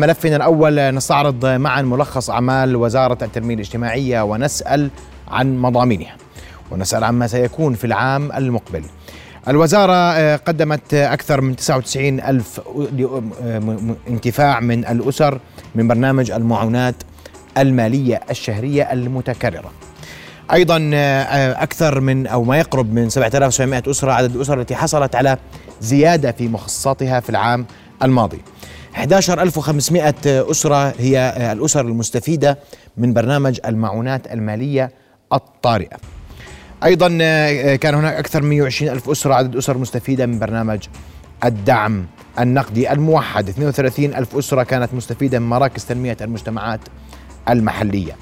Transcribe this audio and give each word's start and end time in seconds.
ملفنا 0.00 0.36
الأول 0.36 0.94
نستعرض 0.94 1.46
معا 1.46 1.82
ملخص 1.82 2.30
أعمال 2.30 2.76
وزارة 2.76 3.18
التنمية 3.24 3.54
الاجتماعية 3.54 4.22
ونسأل 4.22 4.90
عن 5.28 5.58
مضامينها 5.58 6.16
ونسأل 6.70 7.04
عما 7.04 7.26
سيكون 7.26 7.74
في 7.74 7.84
العام 7.84 8.32
المقبل. 8.32 8.82
الوزارة 9.48 9.92
آه، 9.92 10.36
قدمت 10.36 10.94
أكثر 10.94 11.40
من 11.40 11.56
99 11.56 12.20
ألف 12.20 12.60
انتفاع 14.08 14.60
من 14.60 14.86
الأسر 14.86 15.40
من 15.74 15.88
برنامج 15.88 16.30
المعونات 16.30 16.94
المالية 17.58 18.20
الشهرية 18.30 18.92
المتكررة. 18.92 19.70
أيضا 20.52 20.90
آه، 20.94 21.62
أكثر 21.62 22.00
من 22.00 22.26
أو 22.26 22.44
ما 22.44 22.58
يقرب 22.58 22.92
من 22.92 23.08
7700 23.08 23.82
أسرة 23.86 24.12
عدد 24.12 24.34
الأسر 24.34 24.60
التي 24.60 24.76
حصلت 24.76 25.16
على 25.16 25.38
زيادة 25.80 26.32
في 26.32 26.48
مخصصاتها 26.48 27.20
في 27.20 27.30
العام 27.30 27.66
الماضي. 28.02 28.40
11500 28.96 30.14
أسرة 30.26 30.94
هي 30.98 31.52
الأسر 31.52 31.80
المستفيدة 31.80 32.58
من 32.96 33.12
برنامج 33.12 33.60
المعونات 33.66 34.32
المالية 34.32 34.90
الطارئة. 35.32 35.96
أيضا 36.84 37.08
كان 37.76 37.94
هناك 37.94 38.14
أكثر 38.14 38.42
من 38.42 38.48
120 38.48 38.92
ألف 38.92 39.10
أسرة 39.10 39.34
عدد 39.34 39.56
أسر 39.56 39.78
مستفيدة 39.78 40.26
من 40.26 40.38
برنامج 40.38 40.78
الدعم 41.44 42.06
النقدي 42.38 42.92
الموحد. 42.92 43.48
32 43.48 44.14
ألف 44.14 44.36
أسرة 44.36 44.62
كانت 44.62 44.94
مستفيدة 44.94 45.38
من 45.38 45.48
مراكز 45.48 45.84
تنمية 45.84 46.16
المجتمعات 46.20 46.80
المحلية. 47.48 48.16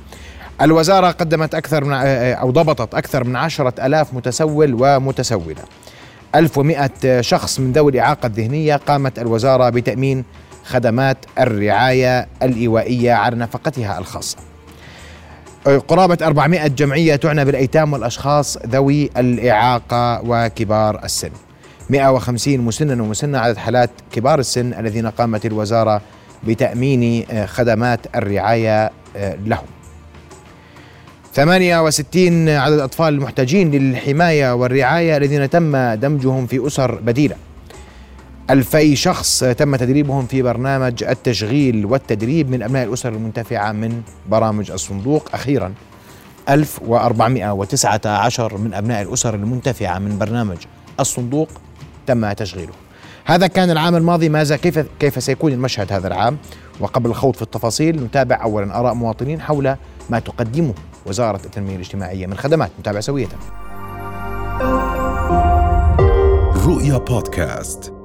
الوزارة 0.62 1.10
قدمت 1.10 1.54
أكثر 1.54 1.84
من 1.84 1.92
أو 1.92 2.50
ضبطت 2.50 2.94
أكثر 2.94 3.24
من 3.24 3.36
عشرة 3.36 3.86
ألاف 3.86 4.14
متسول 4.14 4.76
ومتسولة. 4.80 5.62
1100 6.34 7.20
شخص 7.20 7.60
من 7.60 7.72
ذوي 7.72 7.92
الإعاقة 7.92 8.26
الذهنية 8.26 8.76
قامت 8.76 9.18
الوزارة 9.18 9.70
بتأمين 9.70 10.24
خدمات 10.64 11.16
الرعاية 11.38 12.28
الإيوائية 12.42 13.12
على 13.12 13.36
نفقتها 13.36 13.98
الخاصة. 13.98 14.36
قرابة 15.88 16.18
400 16.22 16.66
جمعية 16.66 17.16
تعنى 17.16 17.44
بالأيتام 17.44 17.92
والأشخاص 17.92 18.58
ذوي 18.66 19.10
الإعاقة 19.16 20.20
وكبار 20.26 21.04
السن. 21.04 21.30
150 21.90 22.60
مسنا 22.60 23.02
ومسنة 23.02 23.38
عدد 23.38 23.56
حالات 23.56 23.90
كبار 24.12 24.38
السن 24.38 24.74
الذين 24.74 25.06
قامت 25.06 25.46
الوزارة 25.46 26.00
بتأمين 26.46 27.26
خدمات 27.46 28.00
الرعاية 28.16 28.90
لهم. 29.44 29.66
68 31.34 32.48
عدد 32.48 32.74
الأطفال 32.74 33.14
المحتاجين 33.14 33.70
للحماية 33.70 34.54
والرعاية 34.54 35.16
الذين 35.16 35.50
تم 35.50 35.94
دمجهم 35.94 36.46
في 36.46 36.66
أسر 36.66 36.94
بديلة. 36.94 37.36
ألفي 38.50 38.96
شخص 38.96 39.44
تم 39.44 39.76
تدريبهم 39.76 40.26
في 40.26 40.42
برنامج 40.42 41.04
التشغيل 41.04 41.86
والتدريب 41.86 42.50
من 42.50 42.62
أبناء 42.62 42.84
الأسر 42.84 43.08
المنتفعة 43.08 43.72
من 43.72 44.02
برامج 44.28 44.70
الصندوق. 44.70 45.28
أخيرا 45.34 45.72
1419 46.48 48.58
من 48.58 48.74
أبناء 48.74 49.02
الأسر 49.02 49.34
المنتفعة 49.34 49.98
من 49.98 50.18
برنامج 50.18 50.56
الصندوق 51.00 51.48
تم 52.06 52.32
تشغيله. 52.32 52.72
هذا 53.24 53.46
كان 53.46 53.70
العام 53.70 53.96
الماضي. 53.96 54.28
ماذا 54.28 54.56
كيف 54.56 54.86
كيف 55.00 55.22
سيكون 55.22 55.52
المشهد 55.52 55.92
هذا 55.92 56.08
العام؟ 56.08 56.36
وقبل 56.80 57.10
الخوض 57.10 57.36
في 57.36 57.42
التفاصيل 57.42 58.04
نتابع 58.04 58.42
اولا 58.42 58.78
آراء 58.78 58.94
مواطنين 58.94 59.40
حول 59.40 59.76
ما 60.10 60.18
تقدمه 60.18 60.74
وزارة 61.06 61.40
التنمية 61.44 61.74
الاجتماعية 61.74 62.26
من 62.26 62.36
خدمات. 62.36 62.70
نتابع 62.80 63.00
سوية. 63.00 63.28
رؤيا 66.66 66.98
بودكاست. 66.98 68.03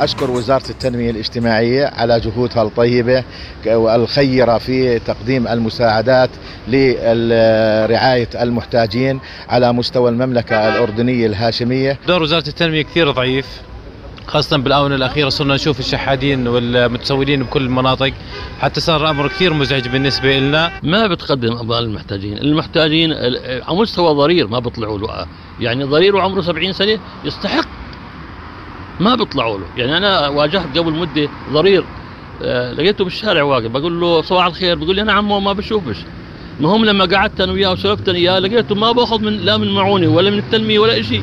أشكر 0.00 0.30
وزارة 0.30 0.70
التنمية 0.70 1.10
الاجتماعية 1.10 1.86
على 1.86 2.20
جهودها 2.20 2.62
الطيبة 2.62 3.24
والخيرة 3.66 4.58
في 4.58 4.98
تقديم 4.98 5.48
المساعدات 5.48 6.30
لرعاية 6.68 8.28
المحتاجين 8.42 9.20
على 9.48 9.72
مستوى 9.72 10.10
المملكة 10.10 10.68
الأردنية 10.68 11.26
الهاشمية. 11.26 11.98
دور 12.08 12.22
وزارة 12.22 12.48
التنمية 12.48 12.82
كثير 12.82 13.10
ضعيف 13.10 13.46
خاصة 14.26 14.56
بالآونة 14.56 14.94
الأخيرة 14.94 15.28
صرنا 15.28 15.54
نشوف 15.54 15.80
الشحادين 15.80 16.48
والمتسولين 16.48 17.42
بكل 17.42 17.62
المناطق 17.62 18.12
حتى 18.60 18.80
صار 18.80 19.00
الأمر 19.00 19.28
كثير 19.28 19.54
مزعج 19.54 19.88
بالنسبة 19.88 20.38
لنا 20.38 20.70
ما 20.82 21.06
بتقدم 21.06 21.52
أموال 21.52 21.84
المحتاجين 21.84 22.38
المحتاجين 22.38 23.12
على 23.68 23.76
مستوى 23.76 24.14
ضرير 24.14 24.46
ما 24.46 24.58
بيطلعوا 24.58 24.98
له 24.98 25.26
يعني 25.60 25.84
ضرير 25.84 26.16
وعمره 26.16 26.40
70 26.40 26.72
سنة 26.72 26.98
يستحق 27.24 27.79
ما 29.00 29.14
بيطلعوا 29.14 29.58
له. 29.58 29.64
يعني 29.76 29.96
أنا 29.96 30.28
واجهت 30.28 30.78
قبل 30.78 30.92
مدة 30.92 31.28
ضرير 31.52 31.84
آه 32.42 32.72
لقيته 32.72 33.04
بالشارع 33.04 33.42
واقف 33.42 33.66
بقول 33.70 34.00
له 34.00 34.22
صباح 34.22 34.46
الخير 34.46 34.76
بقول 34.76 34.96
لي 34.96 35.02
أنا 35.02 35.12
عمو 35.12 35.40
ما 35.40 35.52
بشوفش. 35.52 35.96
المهم 36.60 36.84
لما 36.84 37.04
قعدت 37.04 37.40
أنا 37.40 37.52
وياه 37.52 37.72
وسولفت 37.72 38.08
أنا 38.08 38.18
إياه 38.18 38.38
لقيته 38.38 38.74
ما 38.74 38.92
بأخذ 38.92 39.20
من 39.20 39.36
لا 39.36 39.56
من 39.56 39.74
معوني 39.74 40.06
ولا 40.06 40.30
من 40.30 40.38
التنميه 40.38 40.78
ولا 40.78 41.02
شيء 41.02 41.22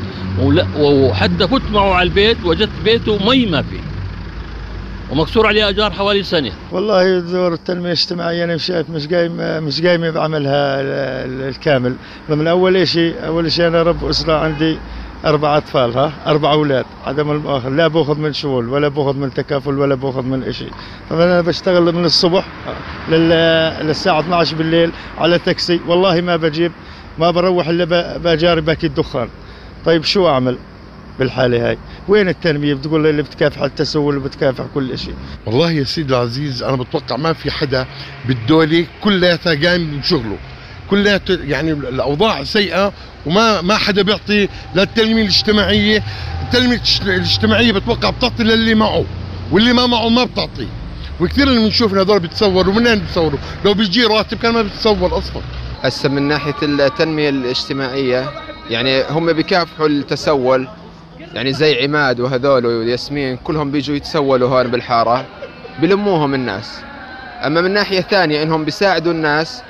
وحتى 0.79 1.47
فت 1.47 1.71
معه 1.71 1.93
على 1.93 2.07
البيت 2.07 2.37
وجدت 2.45 2.81
بيته 2.85 3.29
مي 3.29 3.45
ما 3.45 3.61
فيه. 3.61 3.79
ومكسور 5.11 5.47
عليه 5.47 5.69
أجار 5.69 5.91
حوالي 5.91 6.23
سنة. 6.23 6.51
والله 6.71 7.19
دور 7.19 7.53
التنميه 7.53 7.85
الاجتماعيه 7.85 8.43
أنا 8.43 8.55
مشيت 8.55 8.89
مش 8.89 9.07
قايم 9.07 9.37
مش 9.63 9.81
قايمه 9.81 10.09
بعملها 10.09 10.81
الكامل. 11.49 11.95
من 12.29 12.47
أول 12.47 12.87
شيء 12.87 13.15
أول 13.27 13.51
شيء 13.51 13.67
أنا 13.67 13.83
رب 13.83 14.05
أسرة 14.05 14.33
عندي 14.33 14.77
أربع 15.25 15.57
أطفال 15.57 15.97
ها؟ 15.97 16.11
أربع 16.27 16.51
أولاد. 16.51 16.85
عدم 17.05 17.31
المؤاخذة. 17.31 17.69
لا 17.69 17.87
بأخذ 17.87 18.19
من 18.19 18.33
شغل 18.33 18.69
ولا 18.69 18.87
بأخذ 18.87 19.15
من 19.15 19.33
تكافل 19.33 19.79
ولا 19.79 19.95
بأخذ 19.95 20.21
من 20.23 20.51
شيء 20.51 20.71
فأنا 21.09 21.41
بشتغل 21.41 21.95
من 21.95 22.05
الصبح 22.05 22.45
للساعة 23.09 24.19
12 24.19 24.55
بالليل 24.55 24.91
على 25.17 25.39
تاكسي. 25.39 25.79
والله 25.87 26.21
ما 26.21 26.35
بجيب 26.35 26.71
ما 27.19 27.31
بروح 27.31 27.67
إلا 27.67 28.17
بجاري 28.17 28.61
باكي 28.61 28.87
الدخان. 28.87 29.29
طيب 29.85 30.03
شو 30.03 30.27
أعمل 30.27 30.57
بالحالة 31.19 31.69
هاي؟ 31.69 31.77
وين 32.07 32.29
التنمية؟ 32.29 32.73
بتقول 32.73 33.07
اللي 33.07 33.21
بتكافح 33.21 33.61
التسول 33.61 34.17
وبتكافح 34.17 34.63
كل 34.73 34.97
شيء 34.97 35.13
والله 35.45 35.71
يا 35.71 35.83
سيدي 35.83 36.15
العزيز 36.15 36.63
أنا 36.63 36.75
بتوقع 36.75 37.17
ما 37.17 37.33
في 37.33 37.51
حدا 37.51 37.85
بالدولة 38.27 38.85
كلها 39.01 39.39
قايم 39.45 39.97
بشغله 39.99 40.37
كلها 40.89 41.21
يعني 41.29 41.71
الأوضاع 41.71 42.43
سيئة 42.43 42.93
وما 43.27 43.61
ما 43.61 43.77
حدا 43.77 44.01
بيعطي 44.01 44.47
للتنميه 44.75 45.21
الاجتماعية. 45.21 46.03
التنميه 46.41 46.81
الاجتماعية 47.01 47.71
بتوقع 47.71 48.09
بتعطي 48.09 48.43
للي 48.43 48.75
معه 48.75 49.05
واللي 49.51 49.73
ما 49.73 49.85
معه 49.85 50.09
ما 50.09 50.23
بتعطي. 50.23 50.67
وكثير 51.19 51.47
اللي 51.47 51.59
بنشوف 51.59 51.93
هذول 51.93 52.19
بيتصوروا 52.19 52.73
منين 52.73 52.99
بيتصوروا؟ 52.99 53.39
لو 53.65 53.73
بيجي 53.73 54.03
راتب 54.03 54.37
كان 54.37 54.53
ما 54.53 54.61
بيتصور 54.61 55.17
أصلا. 55.17 55.41
هسه 55.83 56.09
من 56.09 56.21
ناحية 56.21 56.55
التنمية 56.63 57.29
الاجتماعية 57.29 58.29
يعني 58.69 59.03
هم 59.09 59.33
بيكافحوا 59.33 59.87
التسول 59.87 60.67
يعني 61.33 61.53
زي 61.53 61.83
عماد 61.83 62.19
وهذول 62.19 62.65
وياسمين 62.65 63.37
كلهم 63.37 63.71
بيجوا 63.71 63.95
يتسولوا 63.95 64.49
هون 64.49 64.67
بالحارة 64.67 65.25
بلموهم 65.81 66.33
الناس. 66.33 66.79
أما 67.45 67.61
من 67.61 67.71
ناحية 67.71 68.01
ثانية 68.01 68.43
إنهم 68.43 68.65
بيساعدوا 68.65 69.11
الناس 69.11 69.61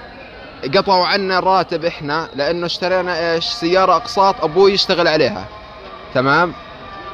قطعوا 0.63 1.05
عنا 1.05 1.39
الراتب 1.39 1.85
إحنا 1.85 2.27
لأنه 2.35 2.65
اشترينا 2.65 3.33
إيش؟ 3.33 3.45
سيارة 3.45 3.95
أقساط 3.95 4.43
أبوي 4.43 4.73
يشتغل 4.73 5.07
عليها. 5.07 5.45
تمام؟ 6.13 6.53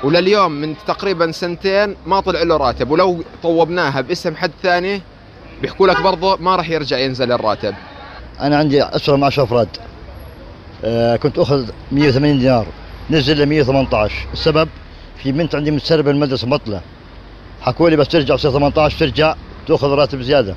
ولليوم 0.04 0.52
من 0.52 0.76
تقريبا 0.88 1.32
سنتين 1.32 1.96
ما 2.06 2.20
طلع 2.20 2.44
له 2.44 2.58
راتب. 2.58 2.92
ولو 2.92 3.24
طوبناها 3.44 4.02
باسم 4.02 4.36
حد 4.36 4.52
ثاني 4.64 5.02
بيحكوا 5.62 5.88
لك 5.88 6.02
برضه 6.02 6.38
ما 6.38 6.56
راح 6.56 6.70
يرجع 6.70 6.98
ينزل 6.98 7.32
الراتب. 7.32 7.76
أنا 8.42 8.58
عندي 8.58 8.84
أسرة 8.84 9.16
مع 9.16 9.28
افراد 9.28 9.70
آه 10.86 11.16
كنت 11.16 11.40
أخذ 11.40 11.70
180 11.92 12.40
دينار. 12.40 12.66
نزل 13.10 13.38
ل 13.38 13.46
118 13.46 14.14
السبب 14.34 14.70
في 15.24 15.32
بنت 15.32 15.56
عندي 15.56 15.72
متسربه 15.72 16.12
المدرسة 16.12 16.48
بطله 16.48 16.82
حكوا 17.62 17.90
لي 17.90 17.96
بس 17.96 18.08
ترجع 18.08 18.36
تصير 18.36 18.52
18 18.52 19.00
ترجع 19.00 19.36
تأخذ 19.68 19.88
راتب 19.88 20.22
زيادة. 20.22 20.56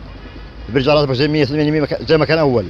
بيرجع 0.69 0.95
راتبك 0.95 1.15
زي 1.15 1.29
180 1.29 1.87
زي 2.09 2.19
ما 2.19 2.25
كان 2.25 2.39
أول. 2.39 2.67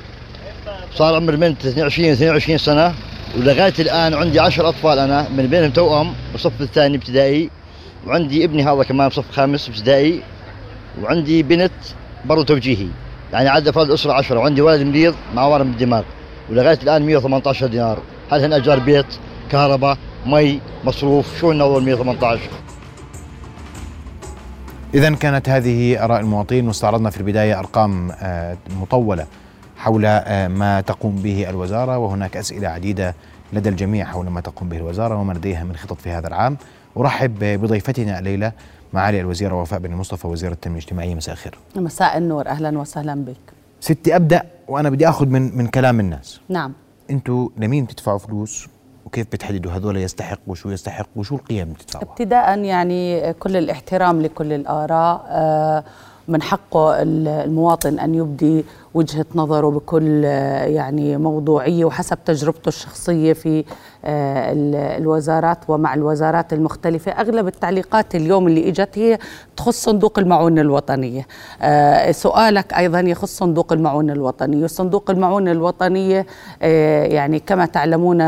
صار 0.98 1.14
عمر 1.14 1.32
البنت 1.32 1.66
22 1.66 2.10
22 2.10 2.58
سنة 2.58 2.94
ولغاية 3.38 3.74
الآن 3.78 4.14
عندي 4.14 4.40
10 4.40 4.68
أطفال 4.68 4.98
أنا 4.98 5.28
من 5.28 5.46
بينهم 5.46 5.70
توأم 5.70 6.14
بصف 6.34 6.60
الثاني 6.60 6.96
ابتدائي 6.96 7.50
وعندي 8.06 8.44
ابني 8.44 8.64
هذا 8.64 8.82
كمان 8.82 9.08
بصف 9.08 9.30
خامس 9.30 9.68
ابتدائي 9.68 10.22
وعندي 11.02 11.42
بنت 11.42 11.72
برضه 12.24 12.44
توجيهي. 12.44 12.88
يعني 13.32 13.48
عدد 13.48 13.68
أفراد 13.68 13.86
الأسرة 13.86 14.12
10 14.12 14.38
وعندي 14.38 14.60
ولد 14.60 14.82
مريض 14.82 15.14
مع 15.34 15.46
ورم 15.46 15.70
بالدماغ 15.70 16.02
ولغاية 16.50 16.78
الآن 16.82 17.06
118 17.06 17.66
دينار. 17.66 17.98
هل 18.30 18.44
هن 18.44 18.52
أجار 18.52 18.78
بيت 18.78 19.06
كهرباء 19.50 19.98
مي 20.26 20.60
مصروف؟ 20.84 21.40
شو 21.40 21.52
لنا 21.52 21.64
118 21.66 22.40
إذا 24.94 25.10
كانت 25.10 25.48
هذه 25.48 26.04
آراء 26.04 26.20
المواطنين 26.20 26.68
واستعرضنا 26.68 27.10
في 27.10 27.16
البداية 27.16 27.58
أرقام 27.58 28.10
آه، 28.10 28.56
مطولة. 28.80 29.26
حول 29.86 30.06
آه، 30.06 30.48
ما 30.48 30.80
تقوم 30.80 31.16
به 31.16 31.50
الوزارة 31.50 31.98
وهناك 31.98 32.36
أسئلة 32.36 32.68
عديدة 32.68 33.14
لدى 33.52 33.68
الجميع 33.68 34.04
حول 34.04 34.28
ما 34.28 34.40
تقوم 34.40 34.68
به 34.68 34.76
الوزارة 34.76 35.20
وما 35.20 35.32
لديها 35.32 35.64
من 35.64 35.76
خطط 35.76 36.00
في 36.00 36.10
هذا 36.10 36.28
العام. 36.28 36.56
أرحب 36.96 37.38
بضيفتنا 37.40 38.18
الليلة 38.18 38.52
معالي 38.92 39.20
الوزيره 39.20 39.60
وفاء 39.60 39.78
بن 39.78 39.94
مصطفى 39.94 40.26
وزيره 40.26 40.52
التنمية 40.52 40.78
الاجتماعية. 40.78 41.14
مساء 41.14 41.32
الخير. 41.32 41.58
مساء 41.76 42.18
النور. 42.18 42.48
أهلا 42.48 42.78
وسهلا 42.78 43.14
بك. 43.14 43.36
ستي 43.80 44.16
أبدأ 44.16 44.42
وأنا 44.68 44.90
بدي 44.90 45.08
آخذ 45.08 45.26
من 45.26 45.56
من 45.58 45.66
كلام 45.66 46.00
الناس. 46.00 46.40
نعم. 46.48 46.72
أنتوا 47.10 47.48
لمين 47.56 47.84
بتدفعوا 47.84 48.18
فلوس؟ 48.18 48.68
وكيف 49.06 49.26
بتحددوا 49.32 49.72
هذول 49.72 49.96
يستحق 49.96 50.40
وشو 50.46 50.70
يستحق 50.70 51.08
وشو 51.16 51.34
القيم 51.34 51.72
بتدفعوها؟ 51.72 52.08
ابتداء 52.08 52.58
يعني 52.58 53.32
كل 53.32 53.56
الاحترام 53.56 54.22
لكل 54.22 54.52
الآراء 54.52 55.26
آه، 55.28 55.84
من 56.28 56.42
حقه 56.42 57.02
المواطن 57.02 57.98
أن 57.98 58.14
يبدي 58.14 58.64
وجهة 58.96 59.26
نظره 59.34 59.70
بكل 59.70 60.22
آه، 60.24 60.64
يعني 60.64 61.16
موضوعية 61.16 61.84
وحسب 61.84 62.18
تجربته 62.24 62.68
الشخصية 62.68 63.32
في 63.32 63.64
آه، 64.04 64.52
الوزارات 64.98 65.58
ومع 65.68 65.94
الوزارات 65.94 66.52
المختلفة. 66.52 67.12
أغلب 67.12 67.46
التعليقات 67.46 68.14
اليوم 68.14 68.48
اللي 68.48 68.68
إجت 68.68 68.98
هي 68.98 69.18
تخص 69.56 69.82
صندوق 69.82 70.18
المعونة 70.18 70.60
الوطنية. 70.60 71.26
آه، 71.62 72.10
سؤالك 72.12 72.72
أيضا 72.72 73.00
يخص 73.00 73.36
صندوق 73.36 73.72
المعونة 73.72 74.12
الوطنية. 74.12 74.66
صندوق 74.66 75.10
المعونة 75.10 75.52
الوطنية 75.52 76.26
يعني 77.06 77.38
كما 77.38 77.66
تعلمون 77.66 78.18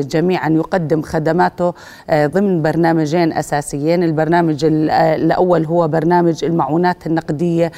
جميعا 0.00 0.48
يقدم 0.48 1.02
خدماته 1.02 1.74
ضمن 2.12 2.62
برنامجين 2.62 3.32
أساسيين. 3.32 4.02
البرنامج 4.02 4.64
الأول 4.64 5.64
هو 5.64 5.88
برنامج 5.88 6.44
المعونات 6.44 7.06
النقدية 7.06 7.72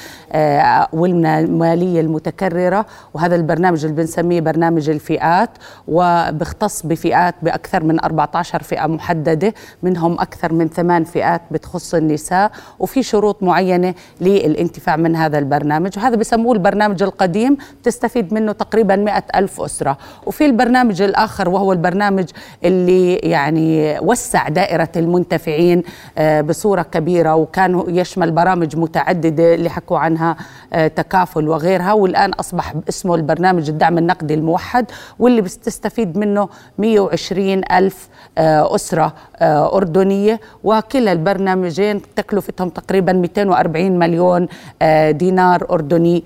والمالية 0.92 2.00
المتكاملة 2.00 2.31
متكررة 2.32 2.87
وهذا 3.14 3.37
البرنامج 3.37 3.84
اللي 3.84 3.96
بنسميه 3.96 4.40
برنامج 4.40 4.90
الفئات 4.90 5.50
وبيختص 5.88 6.87
بفئات 6.87 7.34
بأكثر 7.43 7.84
من 7.84 8.00
14 8.05 8.62
فئة 8.62 8.87
محددة 8.87 9.55
منهم 9.82 10.12
أكثر 10.20 10.52
من 10.52 10.69
ثمان 10.69 11.05
فئات 11.05 11.43
بتخص 11.50 11.94
النساء 11.94 12.50
وفي 12.79 13.02
شروط 13.02 13.43
معينة 13.43 13.94
للانتفاع 14.20 14.96
من 14.96 15.17
هذا 15.17 15.38
البرنامج 15.38 15.99
وهذا 15.99 16.17
بسموه 16.17 16.52
البرنامج 16.52 17.02
القديم 17.02 17.56
تستفيد 17.82 18.34
منه 18.34 18.52
تقريبا 18.52 18.96
مئة 18.96 19.25
ألف 19.34 19.61
أسرة. 19.61 19.99
وفي 20.26 20.46
البرنامج 20.46 21.02
الآخر 21.02 21.49
وهو 21.49 21.73
البرنامج 21.73 22.25
اللي 22.64 23.14
يعني 23.14 23.99
وسع 24.00 24.49
دائرة 24.49 24.88
المنتفعين 24.96 25.82
آه، 26.19 26.40
بصورة 26.40 26.82
كبيرة 26.82 27.34
وكان 27.34 27.84
يشمل 27.88 28.31
برامج 28.31 28.76
متعددة 28.76 29.55
اللي 29.55 29.70
حكوا 29.70 29.99
عنها 29.99 30.37
آه، 30.73 30.88
تكافل 30.88 31.49
وغيرها 31.49 31.93
والآن 31.93 32.21
الآن 32.22 32.32
أصبح 32.40 32.74
اسمه 32.88 33.14
البرنامج 33.14 33.69
الدعم 33.69 33.98
النقدي 33.98 34.34
الموحد 34.34 34.86
واللي 35.19 35.40
بتستفيد 35.40 36.19
منه 36.19 36.48
120 36.78 37.62
ألف 37.72 38.08
آه، 38.38 38.74
أسرة 38.74 39.12
آه، 39.36 39.76
أردنية 39.76 40.40
وكلا 40.64 41.12
البرنامجين 41.12 42.02
تكلفتهم 42.16 42.69
تقريبا 42.69 43.12
240 43.12 43.98
مليون 43.98 44.48
آه، 44.82 45.10
دينار 45.10 45.66
أردني 45.70 46.24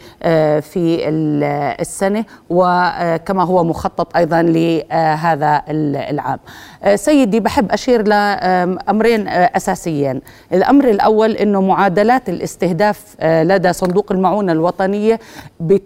في 0.61 1.09
السنة 1.81 2.25
وكما 2.51 3.45
هو 3.45 3.65
مخطط 3.65 4.17
أيضا 4.17 4.43
لهذا 4.43 5.63
العام. 5.69 6.39
سيدي 6.95 7.41
بحب 7.41 7.73
أشير 7.73 8.09
لأمرين 8.09 9.29
أساسيين. 9.29 10.21
الأمر 10.53 10.91
الأول 10.91 11.31
أنه 11.33 11.61
معادلات 11.61 12.29
الاستهداف 12.29 13.17
لدى 13.23 13.73
صندوق 13.73 14.13
المعونة 14.13 14.53
الوطنية 14.53 15.21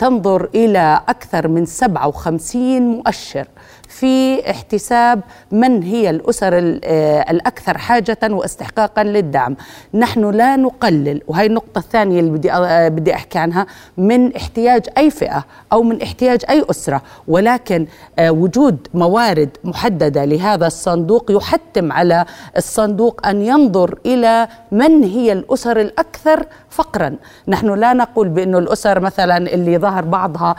بتنظر 0.00 0.48
إلى 0.54 1.00
أكثر 1.08 1.48
من 1.48 1.66
57 1.66 2.82
مؤشر. 2.82 3.46
في 3.90 4.50
احتساب 4.50 5.20
من 5.52 5.82
هي 5.82 6.10
الأسر 6.10 6.80
آه، 6.84 7.30
الأكثر 7.30 7.78
حاجة 7.78 8.18
واستحقاقا 8.22 9.04
للدعم. 9.04 9.56
نحن 9.94 10.30
لا 10.30 10.56
نقلل 10.56 11.22
وهي 11.28 11.46
النقطة 11.46 11.78
الثانية 11.78 12.20
اللي 12.20 12.30
بدي 12.30 12.52
آه، 12.52 12.88
بدي 12.88 13.14
أحكي 13.14 13.38
عنها 13.38 13.66
من 13.96 14.36
احتياج 14.36 14.82
أي 14.98 15.10
فئة 15.10 15.44
أو 15.72 15.82
من 15.82 16.02
احتياج 16.02 16.44
أي 16.50 16.64
أسرة. 16.70 17.02
ولكن 17.28 17.86
آه، 18.18 18.30
وجود 18.30 18.88
موارد 18.94 19.48
محددة 19.64 20.24
لهذا 20.24 20.66
الصندوق 20.66 21.30
يحتم 21.30 21.92
على 21.92 22.24
الصندوق 22.56 23.26
أن 23.26 23.42
ينظر 23.42 23.98
إلى 24.06 24.48
من 24.72 25.04
هي 25.04 25.32
الأسر 25.32 25.80
الأكثر 25.80 26.46
فقرا. 26.70 27.16
نحن 27.48 27.74
لا 27.74 27.92
نقول 27.92 28.28
بأنه 28.28 28.58
الأسر 28.58 29.00
مثلا 29.00 29.36
اللي 29.36 29.78
ظهر 29.78 30.04
بعضها 30.04 30.56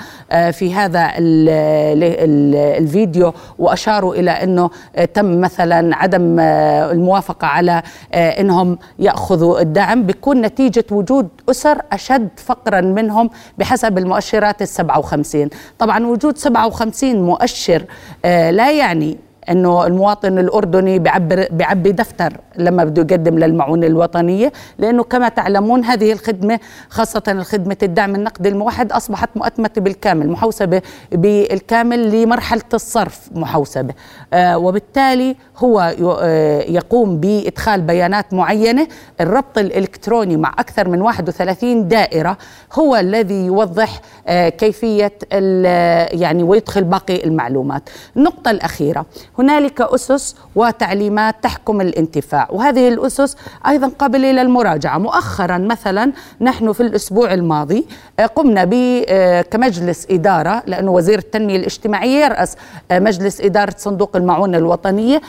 في 0.52 0.74
هذا 0.74 1.12
الفيديو 2.78 3.21
وأشاروا 3.60 4.16
إلى 4.16 4.32
إنه 4.32 4.70
آه، 4.96 5.06
تم 5.06 5.42
مثلا 5.42 5.96
عدم 5.96 6.40
آه، 6.40 6.92
الموافقة 6.92 7.48
على 7.48 7.82
آه، 8.14 8.30
إنهم 8.42 8.78
يأخذوا 9.00 9.62
الدعم 9.62 10.04
بيكون 10.04 10.42
نتيجة 10.42 10.86
وجود 10.92 11.28
أسر 11.50 11.82
أشد 11.92 12.30
فقرا 12.46 12.82
منهم 12.82 13.30
بحسب 13.58 13.98
المؤشرات 13.98 14.62
ال 14.62 14.68
57 14.68 15.50
طبعا 15.80 16.06
وجود 16.06 16.38
57 16.38 17.22
مؤشر 17.22 17.86
لا 18.24 18.72
يعني 18.72 19.18
إنه 19.50 19.86
المواطن 19.86 20.40
الأردني 20.40 21.00
بيعبر 21.00 21.48
بيعبي 21.52 21.92
دفتر 21.92 22.34
لما 22.58 22.84
بده 22.84 23.02
يقدم 23.02 23.40
للمعونة 23.40 23.88
الوطنية 23.88 24.52
لأنه 24.78 25.04
كما 25.04 25.30
تعلمون 25.30 25.86
هذه 25.86 26.12
الخدمة 26.12 26.60
خاصة 26.90 27.24
الخدمة 27.28 27.78
الدعم 27.84 28.16
النقدي 28.16 28.50
الموحد 28.50 28.92
أصبحت 28.92 29.30
مؤتمتة 29.36 29.82
بالكامل 29.82 30.30
محوسبة 30.30 30.82
بالكامل 31.12 32.24
لمرحلة 32.24 32.62
الصرف 32.74 33.30
محوسبة. 33.36 33.94
آه 34.34 34.58
وبالتالي 34.58 35.36
هو 35.58 35.94
آه 36.22 36.62
يقوم 36.62 37.18
بإدخال 37.20 37.82
بيانات 37.82 38.34
معينة. 38.34 38.88
الربط 39.22 39.58
الإلكتروني 39.58 40.38
مع 40.38 40.54
أكثر 40.60 40.90
من 40.90 41.02
31 41.02 41.88
دائرة 41.88 42.38
هو 42.74 42.96
الذي 42.96 43.46
يوضح 43.46 44.02
آه 44.28 44.50
كيفية 44.50 45.12
يعني 46.22 46.44
ويدخل 46.44 46.84
باقي 46.84 47.24
المعلومات. 47.24 47.90
النقطة 48.18 48.52
الأخيرة 48.52 49.06
هنالك 49.42 49.82
أسس 49.82 50.36
وتعليمات 50.56 51.36
تحكم 51.42 51.82
الانتفاع 51.82 52.48
وهذه 52.52 52.88
الأسس 52.88 53.38
أيضا 53.68 53.88
قابلة 53.88 54.32
للمراجعة 54.32 54.98
مؤخرا 54.98 55.58
مثلا 55.58 56.12
نحن 56.42 56.74
في 56.74 56.84
الأسبوع 56.84 57.34
الماضي 57.34 57.86
آه، 58.20 58.26
قمنا 58.26 58.64
ب 58.64 59.04
آه، 59.08 59.42
كمجلس 59.42 60.08
إدارة 60.12 60.64
لأنه 60.68 60.92
وزير 60.92 61.20
التنمية 61.20 61.56
الاجتماعية 61.56 62.26
يرأس 62.26 62.56
آه، 62.92 63.00
مجلس 63.00 63.42
إدارة 63.42 63.76
صندوق 63.78 64.16
المعونة 64.16 64.58
الوطنية 64.58 65.22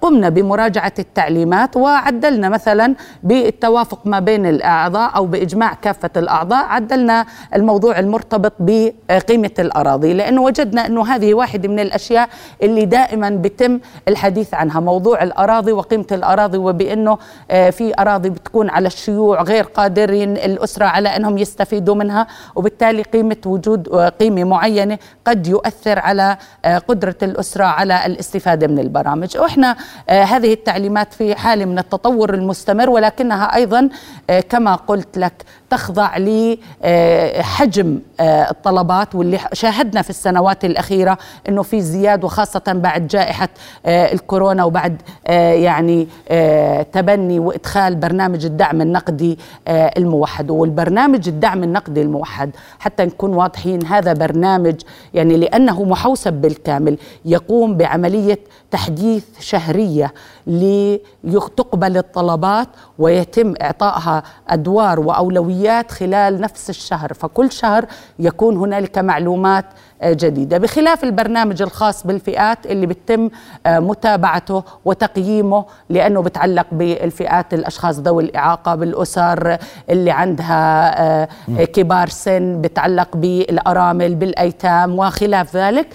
قمنا 0.00 0.28
بمراجعة 0.28 0.92
التعليمات 0.98 1.76
وعدلنا 1.76 2.48
مثلا 2.48 2.94
بالتوافق 3.22 4.06
ما 4.06 4.20
بين 4.20 4.46
الأعضاء 4.46 5.16
أو 5.16 5.26
بإجماع 5.26 5.74
كافة 5.74 6.10
الأعضاء 6.16 6.64
عدلنا 6.64 7.26
الموضوع 7.54 7.98
المرتبط 7.98 8.52
بقيمة 8.58 9.50
الأراضي 9.58 10.14
لأنه 10.14 10.42
وجدنا 10.42 10.86
أنه 10.86 11.06
هذه 11.06 11.34
واحدة 11.34 11.68
من 11.68 11.80
الأشياء 11.80 12.28
اللي 12.62 12.84
دائما 12.84 13.30
بيتم 13.50 13.80
الحديث 14.08 14.54
عنها. 14.54 14.80
موضوع 14.80 15.22
الأراضي 15.22 15.72
وقيمة 15.72 16.06
الأراضي 16.12 16.58
وبأنه 16.58 17.18
آه، 17.50 17.70
في 17.70 17.92
أراضي 17.98 18.30
بتكون 18.30 18.70
على 18.70 18.86
الشيوع 18.86 19.42
غير 19.42 19.64
قادرين 19.64 20.36
الأسرة 20.36 20.84
على 20.84 21.08
أنهم 21.16 21.38
يستفيدوا 21.38 21.94
منها 21.94 22.26
وبالتالي 22.54 23.02
قيمة 23.02 23.36
وجود 23.46 23.88
آه، 23.88 24.08
قيمة 24.08 24.44
معينة 24.44 24.98
قد 25.24 25.46
يؤثر 25.46 25.98
على 25.98 26.36
آه، 26.64 26.78
قدرة 26.78 27.16
الأسرة 27.22 27.64
على 27.64 28.06
الاستفادة 28.06 28.66
من 28.66 28.78
البرامج. 28.78 29.36
وإحنا 29.38 29.76
هذه 30.08 30.52
التعليمات 30.52 31.12
في 31.14 31.34
حالة 31.34 31.64
من 31.64 31.78
التطور 31.78 32.34
المستمر 32.34 32.90
ولكنها 32.90 33.54
أيضا 33.56 33.88
كما 34.48 34.74
قلت 34.74 35.18
لك 35.18 35.32
تخضع 35.70 36.18
لحجم 36.18 37.98
الطلبات 38.20 39.14
واللي 39.14 39.38
شاهدنا 39.52 40.02
في 40.02 40.10
السنوات 40.10 40.64
الأخيرة 40.64 41.18
أنه 41.48 41.62
في 41.62 41.80
زياد 41.80 42.24
وخاصة 42.24 42.62
بعد 42.68 43.06
جائحة 43.06 43.48
آه، 43.86 44.12
الكورونا 44.12 44.64
وبعد 44.64 45.02
آه، 45.26 45.52
يعني 45.52 46.08
آه، 46.28 46.82
تبني 46.82 47.38
وإدخال 47.38 47.94
برنامج 47.94 48.44
الدعم 48.44 48.80
النقدي 48.80 49.38
الموحد. 49.68 50.50
والبرنامج 50.50 51.28
الدعم 51.28 51.62
النقدي 51.62 52.02
الموحد 52.02 52.50
حتى 52.78 53.04
نكون 53.04 53.34
واضحين 53.34 53.86
هذا 53.86 54.12
برنامج 54.12 54.74
يعني 55.14 55.36
لأنه 55.36 55.84
محوسب 55.84 56.32
بالكامل 56.32 56.98
يقوم 57.24 57.76
بعملية 57.76 58.38
تحديث 58.70 59.24
شهرية 59.40 60.14
لتقبل 61.24 61.96
الطلبات 61.96 62.68
ويتم 62.98 63.54
إعطائها 63.62 64.22
أدوار 64.48 65.00
وأولويات 65.00 65.90
خلال 65.90 66.40
نفس 66.40 66.70
الشهر 66.70 67.12
فكل 67.14 67.52
شهر 67.52 67.84
يكون 68.18 68.56
هنالك 68.56 68.98
معلومات 68.98 69.64
جديدة. 70.04 70.58
بخلاف 70.58 71.04
البرنامج 71.04 71.62
الخاص 71.62 72.06
بالفئات 72.06 72.66
اللي 72.66 72.86
بتم 72.86 73.30
متابعته 73.66 74.62
وتقييمه 74.84 75.64
لأنه 75.88 76.22
بتعلق 76.22 76.66
بالفئات 76.72 77.54
الأشخاص 77.54 77.98
ذوي 77.98 78.22
الإعاقة 78.22 78.74
بالأسر 78.74 79.56
اللي 79.90 80.10
عندها 80.10 81.24
كبار 81.64 82.08
سن 82.08 82.60
بتعلق 82.60 83.16
بالأرامل 83.16 84.14
بالأيتام 84.14 84.98
وخلاف 84.98 85.56
ذلك 85.56 85.86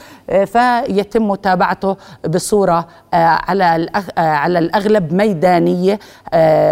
فيتم 0.46 1.28
متابعته 1.28 1.98
بصورة 2.28 2.88
على 3.14 3.88
على 4.18 4.60
الأغلب 4.60 5.14
ميدانية 5.14 6.00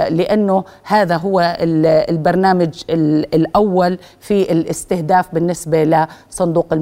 لأنه 0.10 0.64
هذا 0.84 1.18
هو 1.18 1.58
البرنامج 1.62 2.82
الأول 2.90 3.98
في 4.20 4.52
الاستهداف 4.52 5.34
بالنسبة 5.34 5.84
لصندوق 6.30 6.74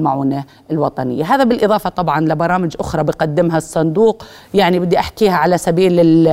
الوطنية. 0.70 1.24
هذا 1.24 1.44
بالإضافة 1.44 1.90
طبعا 1.90 2.20
لبرامج 2.20 2.74
أخرى 2.80 3.02
بقدمها 3.02 3.56
الصندوق. 3.56 4.24
يعني 4.54 4.78
بدي 4.78 4.98
أحكيها 4.98 5.36
على 5.36 5.58
سبيل 5.58 6.28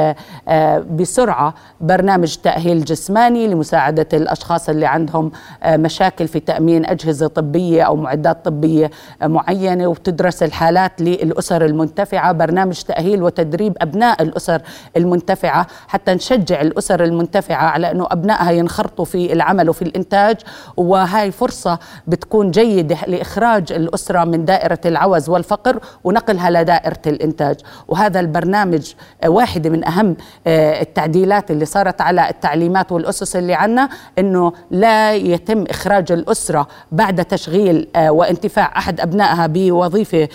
آه، 0.47 0.79
بسرعة. 0.79 1.53
برنامج 1.81 2.35
تأهيل 2.35 2.85
جسماني 2.85 3.47
لمساعدة 3.47 4.07
الأشخاص 4.13 4.69
اللي 4.69 4.85
عندهم 4.85 5.31
آه، 5.63 5.77
مشاكل 5.77 6.27
في 6.27 6.39
تأمين 6.39 6.85
أجهزة 6.85 7.27
طبية 7.27 7.83
أو 7.83 7.95
معدات 7.95 8.45
طبية 8.45 8.91
معينة 9.23 9.87
وتدرس 9.87 10.43
الحالات 10.43 11.01
للأسر 11.01 11.65
المنتفعة. 11.65 12.31
برنامج 12.31 12.81
تأهيل 12.81 13.23
وتدريب 13.23 13.77
أبناء 13.81 14.21
الأسر 14.21 14.61
المنتفعة. 14.97 15.67
حتى 15.87 16.13
نشجع 16.13 16.61
الأسر 16.61 17.03
المنتفعة 17.03 17.65
على 17.65 17.91
أنه 17.91 18.07
أبنائها 18.11 18.51
ينخرطوا 18.51 19.05
في 19.05 19.33
العمل 19.33 19.69
وفي 19.69 19.81
الإنتاج. 19.81 20.37
وهاي 20.77 21.31
فرصة 21.31 21.79
بتكون 22.07 22.51
جيدة 22.51 22.97
لإخراج 23.07 23.71
الأسرة 23.99 24.23
من 24.23 24.45
دائرة 24.45 24.79
العوز 24.85 25.29
والفقر 25.29 25.79
ونقلها 26.03 26.49
لدائرة 26.49 27.01
الإنتاج. 27.07 27.55
وهذا 27.87 28.19
البرنامج 28.19 28.93
واحد 29.27 29.67
من 29.67 29.87
أهم 29.87 30.15
آه، 30.47 30.81
التعديلات 30.81 31.51
اللي 31.51 31.65
صارت 31.65 32.01
على 32.01 32.29
التعليمات 32.29 32.91
والأسس 32.91 33.35
اللي 33.35 33.53
عنا 33.53 33.89
أنه 34.19 34.53
لا 34.71 35.13
يتم 35.13 35.63
إخراج 35.69 36.11
الأسرة 36.11 36.67
بعد 36.91 37.25
تشغيل 37.25 37.87
آه، 37.95 38.11
وانتفاع 38.11 38.77
أحد 38.77 38.99
أبنائها 39.01 39.47
بوظيفة 39.47 40.27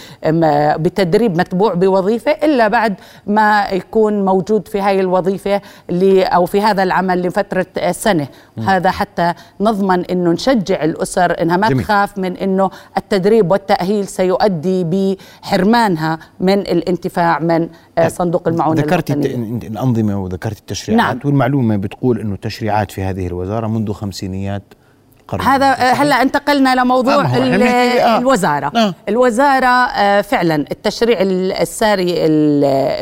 بتدريب 0.76 1.38
متبوع 1.38 1.75
بوظيفة 1.75 2.30
إلا 2.33 2.68
بعد 2.68 2.94
ما 3.26 3.66
يكون 3.73 4.25
موجود 4.25 4.68
في 4.68 4.80
هاي 4.80 5.00
الوظيفة 5.00 5.61
أو 6.23 6.47
في 6.47 6.61
هذا 6.61 6.83
العمل 6.83 7.23
لفترة 7.23 7.66
سنة. 7.90 8.26
هذا 8.66 8.90
حتى 8.90 9.35
نضمن 9.61 10.04
أنه 10.04 10.30
نشجع 10.30 10.85
الأسر 10.85 11.42
أنها 11.42 11.56
ما 11.56 11.68
جميل. 11.68 11.85
تخاف 11.85 12.18
من 12.18 12.37
أنه 12.37 12.71
التدريب 12.97 13.50
والتأهيل 13.54 14.08
سيؤدي 14.08 14.84
بحرمانها 14.84 16.18
من 16.40 16.58
الانتفاع 16.58 17.38
من 17.38 17.68
طيب، 17.96 18.08
صندوق 18.08 18.49
المعونة 18.49 18.80
ذكرت 18.80 19.11
الأنظمة 19.11 20.23
وذكرت 20.23 20.58
التشريعات 20.58 21.16
نعم. 21.16 21.20
والمعلومة 21.25 21.76
بتقول 21.76 22.20
أنه 22.20 22.34
التشريعات 22.34 22.90
في 22.92 23.02
هذه 23.02 23.26
الوزارة 23.26 23.66
منذ 23.66 23.92
خمسينيات 23.92 24.62
هذا 25.40 25.73
هلا 25.73 26.23
انتقلنا 26.23 26.75
لموضوع 26.75 27.14
آه. 27.25 28.19
الوزارة. 28.19 28.73
آه. 28.76 28.95
الوزارة 29.09 29.66
آه 29.66 30.21
فعلا 30.21 30.54
التشريع 30.54 31.19
الساري 31.21 32.12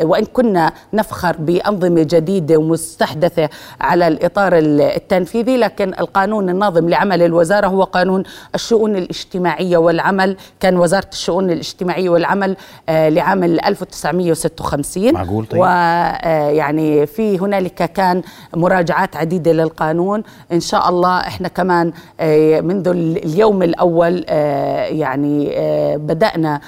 وإن 0.03 0.25
كنا 0.33 0.71
نفخر 0.93 1.35
بأنظمة 1.39 2.03
جديدة 2.09 2.57
ومستحدثة 2.57 3.49
على 3.81 4.07
الإطار 4.07 4.51
التنفيذي 4.57 5.57
لكن 5.57 5.93
القانون 5.99 6.49
الناظم 6.49 6.89
لعمل 6.89 7.21
الوزارة 7.21 7.67
هو 7.67 7.83
قانون 7.83 8.23
الشؤون 8.55 8.95
الاجتماعية 8.95 9.77
والعمل. 9.77 10.37
كان 10.59 10.77
وزارة 10.77 11.09
الشؤون 11.13 11.49
الاجتماعية 11.51 12.09
والعمل 12.09 12.55
آه 12.89 13.09
لعام 13.09 13.43
1956 13.43 15.13
معقول؟ 15.13 15.45
طيب. 15.45 15.59
ويعني 15.61 17.01
آه، 17.01 17.05
في 17.05 17.39
هنالك 17.39 17.73
كان 17.93 18.21
مراجعات 18.55 19.15
عديدة 19.15 19.51
للقانون. 19.51 20.23
إن 20.51 20.59
شاء 20.59 20.89
الله 20.89 21.19
إحنا 21.19 21.47
كمان 21.47 21.87
آه، 21.87 22.12
منذ 22.61 22.87
اليوم 22.87 23.63
الأول 23.63 24.25
آه، 24.29 24.83
يعني 24.85 25.49
آه، 25.57 25.97
بدأنا 25.97 26.61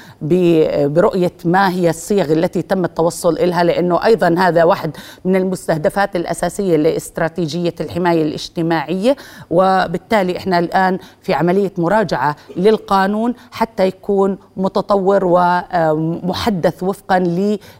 برؤية 0.88 1.32
ما 1.46 1.70
هي 1.70 1.90
الصيغ 1.90 2.32
التي 2.32 2.62
تم 2.62 2.86
التوصل 2.86 3.34
إلها 3.34 3.64
لأنه 3.64 4.06
أيضا 4.06 4.36
هذا 4.38 4.64
واحد 4.64 4.98
من 5.26 5.36
المستهدفات 5.36 6.16
الأساسية 6.16 6.76
لاستراتيجية 6.76 7.74
الحماية 7.82 8.24
الاجتماعية. 8.24 9.16
وبالتالي 9.50 10.38
إحنا 10.38 10.60
الآن 10.60 10.98
في 11.22 11.34
عملية 11.34 11.72
مراجعة 11.78 12.36
للقانون 12.58 13.34
حتى 13.52 13.88
يكون 13.88 14.38
متطور 14.58 15.26
ومحدث 15.26 16.84
وفقا 16.84 17.20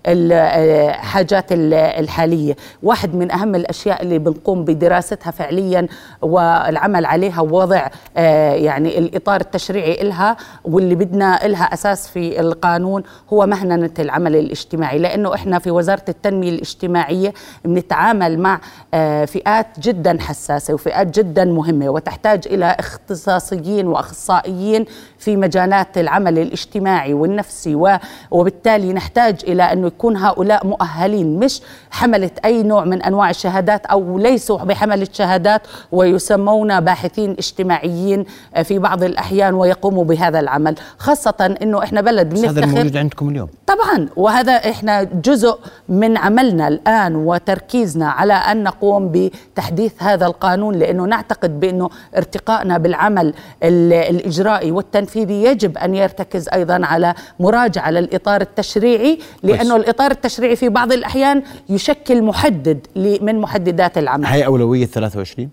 للحاجات 0.08 1.46
الحالية. 1.52 2.56
واحد 2.84 3.16
من 3.16 3.32
أهم 3.32 3.56
الأشياء 3.56 4.02
اللي 4.02 4.20
بنقوم 4.20 4.66
بدراستها 4.66 5.32
فعليا 5.32 5.88
والعمل 6.22 7.06
عليها 7.06 7.42
وضع 7.56 7.88
آه، 8.18 8.54
يعني 8.54 8.98
الإطار 8.98 9.42
التشريعي 9.42 10.02
إلها 10.02 10.38
واللي 10.64 10.96
بدنا 10.96 11.46
إلها 11.46 11.64
أساس 11.64 12.08
في 12.08 12.40
القانون 12.40 13.04
هو 13.34 13.46
مهننة 13.46 13.92
العمل 14.00 14.36
الاجتماعي. 14.36 15.00
لأنه 15.00 15.34
إحنا 15.34 15.60
في 15.60 15.72
وزارة 15.72 16.04
التنمية 16.10 16.50
الاجتماعية 16.50 17.34
بنتعامل 17.66 18.40
مع 18.40 18.60
آه، 18.94 19.26
فئات 19.26 19.68
جدا 19.80 20.18
حساسة 20.22 20.74
وفئات 20.74 21.20
جدا 21.20 21.46
مهمة 21.46 21.90
وتحتاج 21.90 22.48
إلى 22.48 22.76
اختصاصيين 22.80 23.88
وأخصائيين 23.88 24.86
في 25.26 25.36
مجالات 25.38 25.98
العمل 25.98 26.40
الاجتماعي 26.40 27.14
والنفسي 27.14 27.98
وبالتالي 28.32 28.94
نحتاج 28.94 29.36
إلى 29.48 29.64
أنه 29.64 29.88
يكون 29.88 30.18
هؤلاء 30.18 30.68
مؤهلين. 30.68 31.40
مش 31.40 31.62
حملة 31.92 32.30
أي 32.46 32.64
نوع 32.64 32.86
من 32.86 33.02
أنواع 33.02 33.30
الشهادات 33.30 33.86
أو 33.86 34.18
ليسوا 34.20 34.58
بحملة 34.58 35.08
شهادات 35.14 35.62
ويسمون 35.92 36.80
باحثين 36.80 37.32
اجتماعيين 37.32 38.26
آه، 38.56 38.62
في 38.62 38.80
بعض 38.80 39.04
الأحيان 39.04 39.54
ويقوموا 39.54 40.04
بهذا 40.04 40.40
العمل. 40.40 40.76
خاصة 40.98 41.56
أنه 41.62 41.84
إحنا 41.84 42.02
بلد 42.02 42.30
بنفتخر 42.30 42.50
هذا 42.52 42.64
الموجود 42.64 42.98
عندكم 42.98 43.30
اليوم. 43.30 43.48
طبعا. 43.68 44.10
وهذا 44.16 44.52
إحنا 44.54 45.04
جزء 45.04 45.60
من 45.90 46.18
عملنا 46.18 46.68
الآن 46.68 47.16
وتركيزنا 47.16 48.10
على 48.10 48.34
أن 48.34 48.64
نقوم 48.64 49.12
بتحديث 49.12 50.04
هذا 50.04 50.26
القانون 50.26 50.76
لأنه 50.76 51.06
نعتقد 51.06 51.60
بأنه 51.60 51.90
ارتقائنا 52.18 52.78
بالعمل 52.78 53.34
الإجرائي 53.64 54.72
والتنفيذي 54.72 55.15
يجب 55.22 55.78
أن 55.78 55.96
يرتكز 55.96 56.50
أيضا 56.54 56.86
على 56.86 57.14
مراجعة 57.40 57.92
للإطار 57.92 58.42
التشريعي 58.42 59.20
لأنه 59.44 59.76
الإطار 59.76 60.12
التشريعي 60.12 60.56
في 60.56 60.70
بعض 60.70 60.92
الأحيان 60.92 61.44
يشكل 61.70 62.22
محدد 62.24 62.88
من 62.96 63.40
محددات 63.40 63.98
العمل. 63.98 64.26
هي 64.26 64.46
أولوية 64.46 64.86
23 64.86 65.50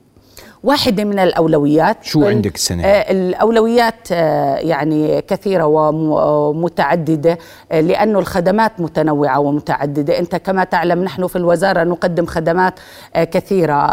واحدة 0.65 1.05
من 1.05 1.19
الأولويات. 1.19 1.97
شو 2.03 2.25
عندك 2.25 2.55
السنة؟ 2.55 2.85
آه 2.85 3.13
الأولويات 3.13 3.95
آه 4.13 4.57
يعني 4.57 5.21
كثيرة 5.21 5.67
ومتعددة 5.67 7.39
آه 7.73 7.81
لأنه 7.81 8.19
الخدمات 8.19 8.73
متنوعة 8.79 9.39
ومتعددة. 9.39 10.19
أنت 10.19 10.37
كما 10.37 10.65
تعلم 10.65 11.05
نحن 11.05 11.27
في 11.27 11.37
الوزارة 11.37 11.85
نقدم 11.85 12.27
خدمات 12.27 12.75
كثيرة. 13.15 13.87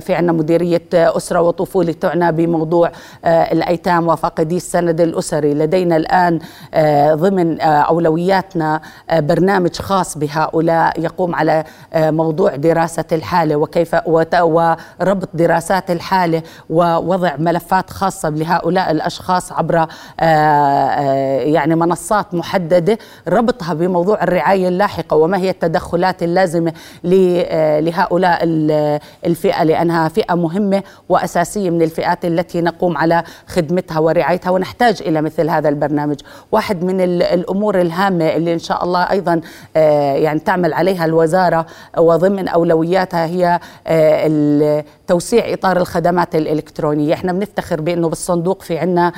في 0.00 0.14
عنا 0.14 0.32
مديرية 0.32 0.82
أسرة 0.92 1.40
وطفولة 1.40 1.92
تعنى 1.92 2.32
بموضوع 2.32 2.92
الأيتام 3.24 4.08
وفاقدي 4.08 4.56
السند 4.56 5.00
الأسري. 5.00 5.54
لدينا 5.54 5.96
الآن 5.96 6.38
ضمن 7.14 7.60
أولوياتنا 7.60 8.80
برنامج 9.12 9.76
خاص 9.76 10.18
بهؤلاء 10.18 11.00
يقوم 11.00 11.34
على 11.34 11.64
موضوع 11.94 12.56
دراسة 12.56 13.04
الحالة 13.12 13.56
وكيف 13.56 13.96
وربط 14.06 15.28
دراسات 15.34 15.90
الحالة 15.90 16.11
الحالة 16.12 16.42
ووضع 16.70 17.36
ملفات 17.38 17.90
خاصة 17.90 18.28
لهؤلاء 18.28 18.90
الأشخاص 18.90 19.52
عبر 19.52 19.76
آه، 19.78 19.86
آه، 20.20 21.40
يعني 21.40 21.74
منصات 21.74 22.34
محددة 22.34 22.98
ربطها 23.28 23.74
بموضوع 23.74 24.22
الرعاية 24.22 24.68
اللاحقة 24.68 25.16
وما 25.16 25.38
هي 25.38 25.50
التدخلات 25.50 26.22
اللازمة 26.22 26.72
آه، 27.04 27.80
لهؤلاء 27.80 28.38
الفئة 29.26 29.62
لأنها 29.62 30.08
فئة 30.08 30.34
مهمة 30.34 30.82
وأساسية 31.08 31.70
من 31.70 31.82
الفئات 31.82 32.24
التي 32.24 32.60
نقوم 32.60 32.96
على 32.96 33.22
خدمتها 33.46 33.98
ورعايتها 33.98 34.50
ونحتاج 34.50 35.02
إلى 35.06 35.22
مثل 35.22 35.50
هذا 35.50 35.68
البرنامج. 35.68 36.20
واحد 36.52 36.84
من 36.84 37.00
الأمور 37.22 37.80
الهامة 37.80 38.28
اللي 38.28 38.54
إن 38.54 38.58
شاء 38.58 38.84
الله 38.84 39.10
أيضا 39.10 39.40
يعني 40.16 40.40
تعمل 40.40 40.72
عليها 40.72 41.04
الوزارة 41.04 41.66
وضمن 41.98 42.48
أولوياتها 42.48 43.24
هي 43.24 43.60
توسيع 45.12 45.52
إطار 45.52 45.76
الخدمات 45.76 46.34
الإلكترونية. 46.34 47.14
إحنا 47.14 47.32
بنفتخر 47.32 47.80
بأنه 47.80 48.08
بالصندوق 48.08 48.62
في 48.62 48.78
عنا 48.78 49.12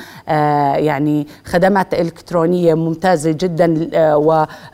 يعني 0.77 1.27
خدمات 1.45 1.93
إلكترونية 1.93 2.73
ممتازة 2.73 3.31
جدا 3.31 3.89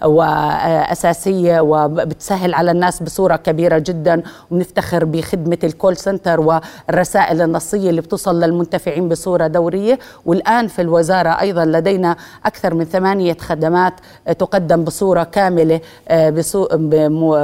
وأساسية 0.04 1.62
وبتسهل 1.62 2.54
على 2.54 2.72
الناس 2.72 3.04
بصورة 3.04 3.36
كبيرة 3.36 3.78
جدا. 3.78 4.24
وبنفتخر 4.52 5.06
بخدمة 5.06 5.58
الكول 5.64 5.98
سنتر 5.98 6.40
والرسائل 6.40 7.42
النصية 7.42 7.90
اللي 7.90 8.02
بتوصل 8.02 8.40
للمنتفعين 8.40 9.10
بصورة 9.10 9.48
دورية. 9.48 10.00
والآن 10.26 10.68
في 10.68 10.82
الوزارة 10.82 11.30
أيضا 11.30 11.66
لدينا 11.66 12.16
أكثر 12.46 12.74
من 12.74 12.86
ثمانية 12.86 13.38
خدمات 13.40 13.94
تقدم 14.40 14.84
بصورة 14.84 15.24
كاملة 15.24 15.82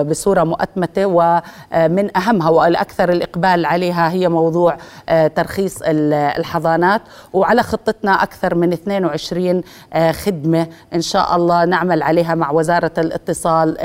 بصورة 0.04 0.44
مؤتمتة. 0.44 1.06
ومن 1.06 2.18
أهمها 2.18 2.50
والأكثر 2.50 3.12
الإقبال 3.12 3.66
عليها 3.68 4.12
هي 4.12 4.30
موضوع 4.30 4.78
ترخيص 5.36 5.80
الحضانات. 5.86 7.02
وعلى 7.34 7.64
خطتنا 7.64 8.24
أكثر 8.24 8.56
من 8.56 8.74
22 8.74 9.62
خدمة 10.12 10.68
إن 10.94 11.02
شاء 11.02 11.36
الله 11.36 11.66
نعمل 11.66 12.04
عليها 12.04 12.36
مع 12.36 12.52
وزارة 12.52 12.92
الاتصال 12.98 13.78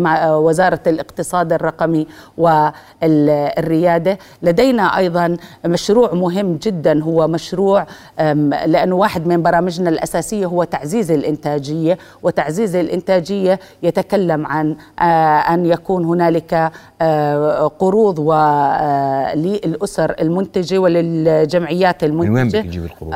مع 0.00 0.34
وزارة 0.36 0.80
الاقتصاد 0.86 1.52
الرقمي 1.52 2.06
والريادة. 2.38 4.18
لدينا 4.42 4.96
أيضا 4.98 5.36
مشروع 5.64 6.14
مهم 6.14 6.56
جدا 6.56 7.02
هو 7.02 7.28
مشروع 7.28 7.86
لأنه 8.66 8.96
واحد 8.96 9.26
من 9.26 9.42
برامجنا 9.42 9.90
الأساسية 9.90 10.46
هو 10.46 10.64
تعزيز 10.64 11.10
الإنتاجية. 11.10 11.98
وتعزيز 12.22 12.76
الإنتاجية 12.76 13.60
يتكلم 13.82 14.46
عن 14.46 14.76
أن 15.52 15.66
يكون 15.66 16.04
هنالك 16.04 16.72
قروض 17.78 18.18
للأسر 19.34 20.14
المنتجة 20.20 20.78
وللجمعيات 20.78 22.04
المنتجة 22.04 22.30
من 22.30 22.36
وين 22.36 22.48
بتجيب 22.48 22.84
القروض؟ 22.84 23.14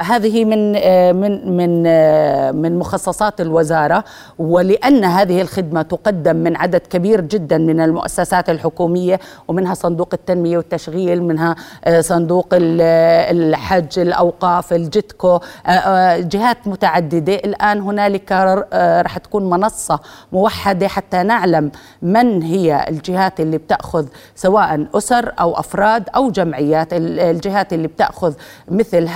هذه 0.00 0.44
من 0.44 0.72
من 1.16 1.56
من 1.56 1.82
من 2.62 2.78
مخصصات 2.78 3.40
الوزارة 3.40 4.04
ولأن 4.38 5.04
هذه 5.04 5.40
الخدمة 5.42 5.82
تقدم 5.82 6.36
من 6.36 6.56
عدد 6.56 6.80
كبير 6.80 7.20
جدا 7.20 7.58
من 7.58 7.80
المؤسسات 7.80 8.50
الحكومية 8.50 9.20
ومنها 9.48 9.74
صندوق 9.74 10.08
التنمية 10.12 10.56
والتشغيل 10.56 11.22
منها 11.22 11.54
صندوق 12.00 12.46
الحج 12.52 13.98
الأوقاف 13.98 14.72
الجتكو 14.72 15.38
جهات 16.18 16.58
متعددة 16.66 17.34
الآن 17.34 17.80
هنالك 17.80 18.32
رح 19.04 19.18
تكون 19.18 19.50
منصة 19.50 20.00
موحدة 20.32 20.88
حتى 20.88 21.22
نعلم 21.22 21.70
من 22.02 22.42
هي 22.42 22.84
الجهات 22.88 23.40
اللي 23.40 23.58
بتأخذ 23.58 24.06
سواء 24.34 24.86
أسر 24.94 25.32
أو 25.40 25.58
أفراد 25.58 26.08
أو 26.16 26.30
جمعيات 26.30 26.88
الجهات 26.92 27.72
اللي 27.72 27.88
بتأخذ 27.88 28.34
مثل 28.68 29.08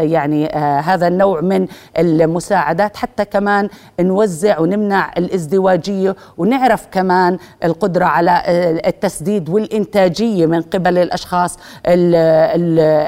يعني 0.00 0.46
هذا 0.84 1.08
النوع 1.08 1.40
من 1.40 1.66
المساعدات. 1.98 2.96
حتى 2.96 3.24
كمان 3.24 3.68
نوزع 4.00 4.58
ونمنع 4.58 5.12
الازدواجية 5.18 6.16
ونعرف 6.38 6.86
كمان 6.92 7.38
القدرة 7.64 8.04
على 8.04 8.42
التسديد 8.86 9.48
والإنتاجية 9.48 10.46
من 10.46 10.62
قبل 10.62 10.98
الأشخاص 10.98 11.58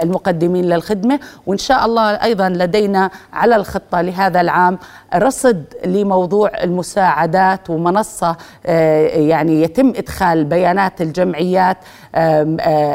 المقدمين 0.02 0.64
للخدمة. 0.64 1.20
وإن 1.47 1.58
شاء 1.58 1.85
الله 1.85 2.02
أيضا 2.11 2.49
لدينا 2.49 3.11
على 3.32 3.56
الخطة 3.56 4.00
لهذا 4.00 4.40
العام 4.40 4.78
رصد 5.14 5.64
لموضوع 5.87 6.50
المساعدات 6.62 7.70
ومنصة 7.70 8.37
يعني 8.64 9.62
يتم 9.62 9.88
إدخال 9.88 10.44
بيانات 10.44 11.00
الجمعيات 11.00 11.67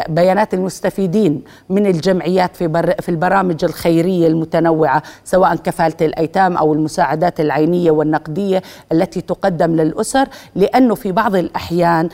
بيانات 0.09 0.53
المستفيدين 0.53 1.41
من 1.69 1.85
الجمعيات 1.87 2.55
في 2.55 2.93
في 3.01 3.09
البرامج 3.09 3.63
الخيرية 3.65 4.27
المتنوعة 4.27 5.03
سواء 5.23 5.55
كفالة 5.55 5.95
الأيتام 6.01 6.57
أو 6.57 6.73
المساعدات 6.73 7.39
العينية 7.39 7.91
والنقدية 7.91 8.61
التي 8.91 9.21
تقدم 9.21 9.75
للأسر 9.75 10.27
لأنه 10.55 10.95
في 10.95 11.11
بعض 11.11 11.35
الأحيان 11.35 12.09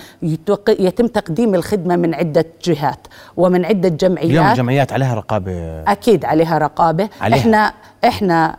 يتم 0.79 1.07
تقديم 1.07 1.55
الخدمة 1.55 1.95
من 1.95 2.13
عدة 2.13 2.45
جهات 2.63 3.07
ومن 3.37 3.65
عدة 3.65 3.89
جمعيات. 3.89 4.29
اليوم 4.29 4.47
الجمعيات 4.47 4.93
عليها 4.93 5.15
رقابة. 5.15 5.83
أكيد 5.87 6.25
عليها 6.25 6.57
رقابة. 6.57 7.09
عليها. 7.21 7.37
إحنا 7.39 7.73
إحنا 8.05 8.55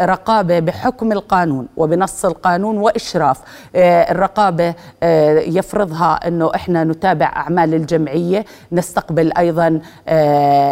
رقابة 0.00 0.58
بحكم 0.58 1.12
القانون 1.12 1.66
وبنص 1.76 2.24
القانون 2.24 2.78
وإشراف. 2.78 3.40
الرقابة 3.76 4.74
يفرضها 5.56 6.28
إنه 6.28 6.50
إحنا 6.54 6.84
نتابع 6.84 7.26
أعمال 7.26 7.74
الجمعية 7.74 8.44
نستقبل 8.72 9.32
أيضا 9.38 9.80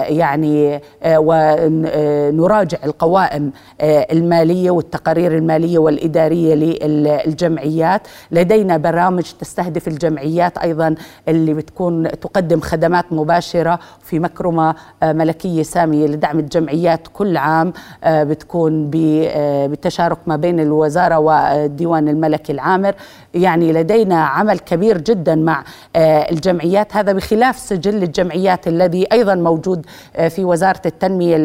يعني 0.08 0.80
ونراجع 1.06 2.78
القوائم 2.84 3.52
المالية 3.82 4.70
والتقارير 4.70 5.36
المالية 5.36 5.78
والإدارية 5.78 6.54
للجمعيات. 6.54 8.02
لدينا 8.30 8.76
برامج 8.76 9.22
تستهدف 9.40 9.88
الجمعيات 9.88 10.58
أيضا 10.58 10.94
اللي 11.28 11.54
بتكون 11.54 12.10
تقدم 12.20 12.60
خدمات 12.60 13.04
مباشرة 13.12 13.78
في 14.02 14.18
مكرمة 14.18 14.74
ملكية 15.02 15.62
سامية 15.62 16.06
لدعم 16.06 16.38
الجمعيات 16.38 17.00
كل 17.12 17.36
عام 17.36 17.72
بتكون 18.06 18.48
تكون 18.48 18.67
بالتشارك 18.68 20.18
ما 20.26 20.36
بين 20.36 20.60
الوزارة 20.60 21.18
والديوان 21.18 22.08
الملكي 22.08 22.52
العامر. 22.52 22.94
يعني 23.38 23.72
لدينا 23.72 24.24
عمل 24.24 24.58
كبير 24.58 24.98
جدا 24.98 25.34
مع 25.34 25.64
الجمعيات. 25.96 26.96
هذا 26.96 27.12
بخلاف 27.12 27.58
سجل 27.58 28.02
الجمعيات 28.02 28.68
الذي 28.68 29.06
أيضا 29.12 29.34
موجود 29.34 29.86
في 30.28 30.44
وزارة 30.44 30.82
التنمية 30.86 31.36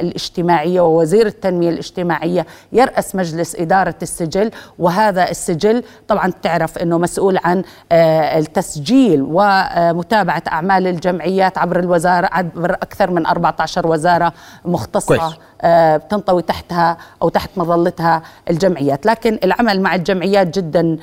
الاجتماعية 0.00 0.80
ووزير 0.80 1.26
التنمية 1.26 1.68
الاجتماعية 1.70 2.46
يرأس 2.72 3.14
مجلس 3.14 3.56
إدارة 3.56 3.94
السجل. 4.02 4.50
وهذا 4.78 5.30
السجل 5.30 5.82
طبعا 6.08 6.32
تعرف 6.42 6.78
أنه 6.78 6.98
مسؤول 6.98 7.38
عن 7.44 7.62
التسجيل 7.92 9.22
ومتابعة 9.22 10.42
أعمال 10.52 10.86
الجمعيات 10.86 11.58
عبر 11.58 11.78
الوزارة 11.78 12.28
عبر 12.32 12.72
أكثر 12.72 13.10
من 13.10 13.26
14 13.26 13.86
وزارة 13.86 14.32
مختصة 14.64 15.06
كويس. 15.06 15.32
بتنطوي 16.04 16.42
تحتها 16.42 16.96
أو 17.22 17.28
تحت 17.28 17.50
مظلتها 17.56 18.22
الجمعيات، 18.50 19.06
لكن 19.06 19.38
العمل 19.44 19.80
مع 19.80 19.94
الجمعيات 19.94 20.58
جدا 20.58 20.96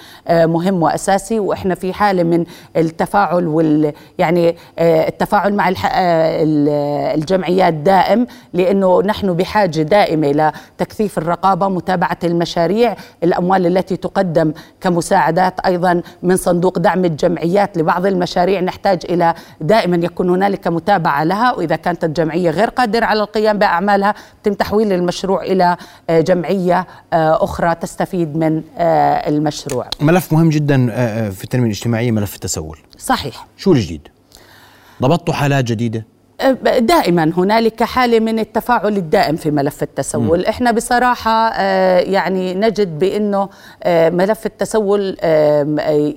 مهم 0.46 0.84
وأساسي 0.84 1.40
وإحنا 1.40 1.76
في 1.76 1.94
حالة 1.94 2.24
من 2.24 2.46
التفاعل 2.76 3.48
وال 3.48 3.94
يعني 4.18 4.56
التفاعل 4.80 5.54
مع 5.54 5.74
الجمعيات 7.16 7.74
دائم 7.74 8.28
لأنه 8.54 9.02
نحن 9.02 9.34
بحاجة 9.34 9.82
دائمة 9.82 10.52
لتكثيف 10.78 11.18
الرقابة، 11.18 11.68
متابعة 11.68 12.18
المشاريع، 12.24 12.96
الأموال 13.24 13.66
التي 13.66 13.98
تقدم 13.98 14.54
كمساعدات 14.82 15.60
أيضا 15.60 16.02
من 16.24 16.38
صندوق 16.38 16.80
دعم 16.80 17.06
الجمعيات 17.06 17.78
لبعض 17.78 18.06
المشاريع 18.06 18.60
نحتاج 18.60 19.00
إلى 19.10 19.34
دائما 19.62 20.06
يكون 20.06 20.30
هنالك 20.30 20.68
متابعة 20.68 21.24
لها 21.24 21.54
وإذا 21.54 21.76
كانت 21.76 22.04
الجمعية 22.04 22.50
غير 22.50 22.70
قادرة 22.70 23.06
على 23.06 23.20
القيام 23.20 23.60
بأعمالها 23.60 24.14
يتم 24.42 24.54
تحويل 24.54 24.94
المشروع 24.94 25.44
إلى 25.44 25.78
جمعية 26.10 26.88
أخرى 27.14 27.76
تستفيد 27.76 28.38
من 28.38 28.62
المشروع. 29.28 29.86
ملف 30.16 30.34
مهم 30.34 30.50
جدا 30.50 30.86
في 31.30 31.44
التنمية 31.44 31.66
الاجتماعية 31.66 32.12
ملف 32.12 32.36
التسول. 32.36 32.78
صحيح. 32.98 33.48
شو 33.58 33.74
الجديد؟ 33.74 34.08
ضبطتوا 35.02 35.34
حالات 35.34 35.66
جديدة؟ 35.66 36.06
دائما 36.80 37.32
هنالك 37.38 37.84
حالة 37.84 38.20
من 38.20 38.40
التفاعل 38.40 38.98
الدائم 38.98 39.36
في 39.36 39.52
ملف 39.52 39.84
التسول. 39.84 40.40
م. 40.40 40.44
إحنا 40.46 40.72
بصراحة 40.72 41.62
يعني 42.00 42.54
نجد 42.54 43.00
بأنه 43.00 43.50
ملف 43.88 44.46
التسول 44.46 45.18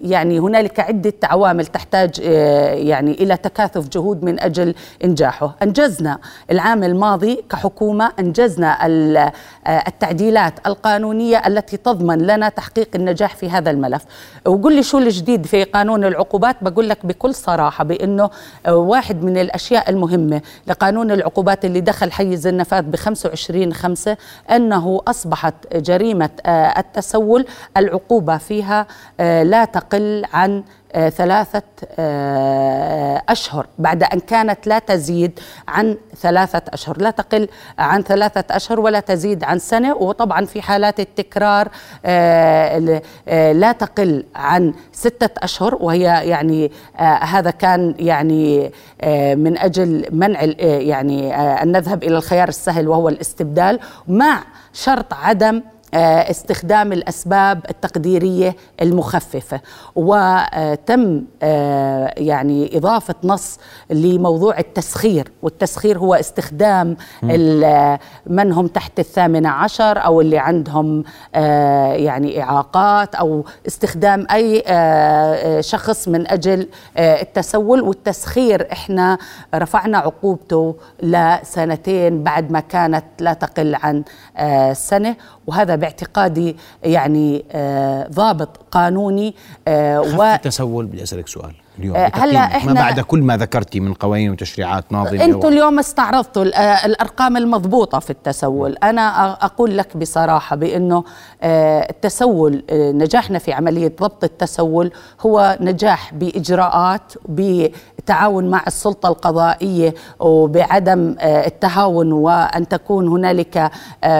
يعني 0.02 0.38
هنالك 0.38 0.80
عدة 0.80 1.12
عوامل 1.24 1.66
تحتاج 1.66 2.18
يعني 2.18 3.10
إلى 3.12 3.36
تكاثف 3.36 3.88
جهود 3.88 4.24
من 4.24 4.40
أجل 4.40 4.74
إنجاحه. 5.04 5.56
أنجزنا 5.62 6.18
العام 6.50 6.84
الماضي 6.84 7.44
كحكومة 7.50 8.12
أنجزنا 8.18 8.78
التعديلات 9.68 10.54
القانونية 10.66 11.46
التي 11.46 11.76
تضمن 11.76 12.18
لنا 12.18 12.48
تحقيق 12.48 12.88
النجاح 12.94 13.36
في 13.36 13.50
هذا 13.50 13.70
الملف. 13.70 14.02
وقل 14.46 14.74
لي 14.74 14.82
شو 14.82 14.98
الجديد 14.98 15.46
في 15.46 15.64
قانون 15.64 16.04
العقوبات؟ 16.04 16.56
بقول 16.62 16.88
لك 16.88 17.06
بكل 17.06 17.34
صراحة 17.34 17.84
بأنه 17.84 18.30
واحد 18.68 19.22
من 19.24 19.38
الأشياء 19.38 19.90
المهمة 19.90 20.07
مهمة 20.08 20.42
لقانون 20.66 21.10
العقوبات 21.10 21.64
اللي 21.64 21.80
دخل 21.80 22.12
حيز 22.12 22.46
النفاذ 22.46 22.82
ب 22.82 22.96
25 22.96 23.72
5 23.74 24.16
أنه 24.50 25.00
أصبحت 25.08 25.54
جريمة 25.76 26.30
التسول 26.78 27.46
العقوبة 27.76 28.36
فيها 28.36 28.86
لا 29.42 29.64
تقل 29.64 30.24
عن 30.32 30.58
آه، 30.58 30.62
ثلاثة 30.94 31.62
آه، 31.98 33.22
أشهر 33.28 33.66
بعد 33.78 34.02
أن 34.02 34.20
كانت 34.20 34.66
لا 34.66 34.78
تزيد 34.78 35.40
عن 35.68 35.96
ثلاثة 36.16 36.62
أشهر. 36.68 37.00
لا 37.00 37.10
تقل 37.10 37.48
عن 37.78 38.02
ثلاثة 38.02 38.56
أشهر 38.56 38.80
ولا 38.80 39.00
تزيد 39.00 39.44
عن 39.44 39.58
سنة 39.58 39.94
وطبعا 39.94 40.44
في 40.44 40.62
حالات 40.62 41.00
التكرار 41.00 41.68
آه، 42.04 42.78
لا 43.52 43.72
تقل 43.72 44.24
عن 44.34 44.74
ستة 44.92 45.30
أشهر. 45.38 45.74
وهي 45.74 46.02
يعني 46.02 46.72
هذا 47.20 47.50
كان 47.50 47.94
يعني 47.98 48.72
من 49.34 49.58
أجل 49.58 50.06
منع 50.10 50.42
يعني 50.62 51.34
أن 51.62 51.72
نذهب 51.72 52.02
إلى 52.02 52.16
الخيار 52.16 52.48
السهل 52.48 52.88
وهو 52.88 53.08
الاستبدال 53.08 53.80
مع 54.08 54.42
شرط 54.72 55.14
عدم 55.14 55.56
آه، 55.56 55.77
استخدام 55.94 56.92
الأسباب 56.92 57.60
التقديرية 57.70 58.56
المخففة. 58.82 59.60
وتم 59.96 61.22
آه، 61.42 62.14
يعني 62.16 62.76
إضافة 62.76 63.14
نص 63.24 63.58
لموضوع 63.90 64.58
التسخير 64.58 65.32
والتسخير 65.42 65.98
هو 65.98 66.14
استخدام 66.14 66.96
من 68.26 68.52
هم 68.52 68.66
تحت 68.66 68.98
الثامنه 68.98 69.48
عشر 69.48 70.04
أو 70.04 70.20
اللي 70.20 70.38
عندهم 70.38 71.04
آه، 71.34 71.92
يعني 71.92 72.42
إعاقات 72.42 73.14
أو 73.14 73.44
استخدام 73.66 74.26
أي 74.30 74.62
شخص 75.62 76.08
من 76.08 76.30
أجل 76.30 76.68
التسول. 76.98 77.80
والتسخير 77.80 78.68
إحنا 78.72 79.18
رفعنا 79.54 79.98
عقوبته 79.98 80.74
لسنتين 81.02 82.22
بعد 82.22 82.50
ما 82.50 82.60
كانت 82.60 83.04
لا 83.20 83.32
تقل 83.32 83.74
عن 83.74 84.04
سنة. 84.74 85.16
وهذا 85.46 85.77
باعتقادي 85.78 86.56
يعني 86.84 87.44
آه، 87.52 88.08
ضابط 88.08 88.60
قانوني 88.70 89.34
آه، 89.68 90.00
و 90.00 90.22
التسول 90.22 90.86
بدي 90.86 91.02
أسألك 91.02 91.28
سؤال. 91.28 91.52
اليوم. 91.78 91.96
آه، 91.96 92.10
هلا 92.14 92.40
إحنا 92.40 92.72
ما 92.72 92.80
بعد 92.80 93.00
كل 93.00 93.22
ما 93.22 93.36
ذكرتي 93.36 93.80
من 93.80 93.94
قوانين 93.94 94.30
وتشريعات 94.30 94.84
ناظمة 94.92 95.24
أنتم 95.24 95.48
اليوم 95.48 95.78
استعرضتوا 95.78 96.42
الأرقام 96.86 97.36
المضبوطة 97.36 97.98
في 97.98 98.10
التسول. 98.10 98.76
أنا 98.82 99.32
أقول 99.32 99.78
لك 99.78 99.96
بصراحة 99.96 100.56
بأنه 100.56 101.04
التسول 101.90 102.64
نجاحنا 102.72 103.38
في 103.38 103.52
عملية 103.52 103.92
ضبط 104.00 104.24
التسول 104.24 104.90
هو 105.20 105.58
نجاح 105.60 106.14
بإجراءات 106.14 107.12
بالتعاون 107.28 108.50
مع 108.50 108.62
السلطة 108.66 109.08
القضائية 109.08 109.94
وبعدم 110.20 111.14
التهاون 111.22 112.12
وأن 112.12 112.68
تكون 112.68 113.08
هنالك 113.08 113.70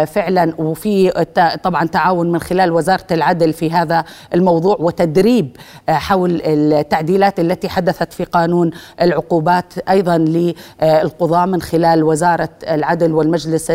فعلا. 0.06 0.54
وفي 0.58 1.24
طبعا 1.62 1.84
تعاون 1.86 2.32
من 2.32 2.40
خلال 2.40 2.72
وزارة 2.72 3.06
العدل 3.10 3.52
في 3.52 3.70
هذا 3.70 4.04
الموضوع 4.34 4.76
وتدريب 4.80 5.56
حول 5.88 6.40
التعديلات 6.44 7.40
التي 7.50 7.68
حدثت 7.68 8.12
في 8.12 8.24
قانون 8.24 8.70
العقوبات 9.02 9.78
أيضا 9.88 10.18
للقضاة 10.18 11.46
من 11.46 11.62
خلال 11.62 12.04
وزارة 12.04 12.48
العدل 12.68 13.12
والمجلس 13.14 13.72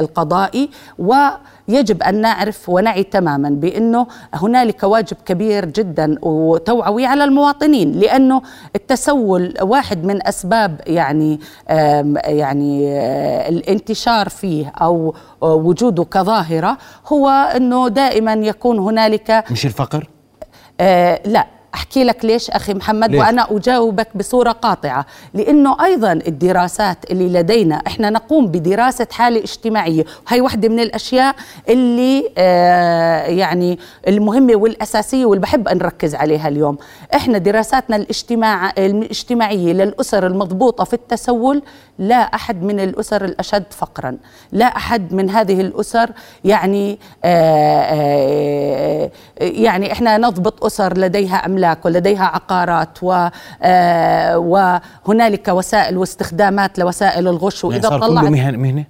القضائي 0.00 0.70
و 0.98 1.14
يجب 1.68 2.02
أن 2.02 2.20
نعرف 2.20 2.68
ونعي 2.68 3.02
تماما 3.02 3.48
بأنه 3.50 4.06
هنالك 4.34 4.82
واجب 4.82 5.16
كبير 5.26 5.64
جدا 5.64 6.16
وتوعوي 6.22 7.06
على 7.06 7.24
المواطنين 7.24 7.92
لأنه 7.92 8.42
التسول 8.76 9.54
واحد 9.62 10.04
من 10.04 10.26
أسباب 10.26 10.80
يعني 10.86 11.40
يعني 12.24 12.88
آه، 12.88 13.48
الانتشار 13.48 14.28
فيه 14.28 14.72
أو 14.82 15.14
وجوده 15.40 16.04
كظاهرة 16.04 16.78
هو 17.12 17.28
أنه 17.28 17.88
دائما 17.88 18.32
يكون 18.32 18.78
هنالك 18.78 19.44
مش 19.50 19.66
الفقر؟ 19.66 20.08
آه 20.80 21.20
لا. 21.26 21.46
أحكي 21.74 22.04
لك 22.04 22.24
ليش 22.24 22.50
أخي 22.50 22.74
محمد 22.74 23.10
ليش؟ 23.10 23.20
وأنا 23.20 23.46
أجاوبك 23.50 24.08
بصورة 24.14 24.52
قاطعة. 24.52 25.06
لأنه 25.34 25.84
أيضا 25.84 26.12
الدراسات 26.12 27.10
اللي 27.10 27.40
لدينا 27.40 27.74
إحنا 27.86 28.10
نقوم 28.10 28.46
بدراسة 28.46 29.06
حالة 29.12 29.40
اجتماعية. 29.40 30.04
وهي 30.30 30.40
واحدة 30.40 30.68
من 30.68 30.80
الأشياء 30.80 31.34
اللي 31.68 32.30
آه 32.38 33.22
يعني 33.26 33.78
المهمة 34.08 34.56
والأساسية 34.56 35.24
واللي 35.26 35.42
بحب 35.42 35.68
أن 35.68 35.78
نركز 35.78 36.14
عليها 36.14 36.48
اليوم. 36.48 36.78
إحنا 37.14 37.38
دراساتنا 37.38 37.96
الاجتماع 37.96 38.70
الاجتماعية 38.78 39.72
للأسر 39.72 40.26
المضبوطة 40.26 40.84
في 40.84 40.94
التسول 40.94 41.62
لا 41.98 42.14
أحد 42.16 42.62
من 42.62 42.80
الأسر 42.80 43.24
الأشد 43.24 43.64
فقرا. 43.70 44.16
لا 44.52 44.64
أحد 44.66 45.14
من 45.14 45.30
هذه 45.30 45.60
الأسر 45.60 46.10
يعني 46.44 46.98
آه 47.24 47.80
آه 47.80 49.10
يعني 49.40 49.92
إحنا 49.92 50.18
نضبط 50.18 50.64
أسر 50.64 50.98
لديها 50.98 51.46
املاك 51.60 51.84
ولديها 51.84 52.24
عقارات 52.24 52.98
و 53.02 53.28
آه 53.62 54.38
وهنالك 54.38 55.48
وسائل 55.48 55.96
واستخدامات 55.98 56.78
لوسائل 56.78 57.28
الغش. 57.28 57.64
وإذا 57.64 57.88
يعني 57.88 58.00
طلعت 58.00 58.24
مهنة؟ 58.24 58.84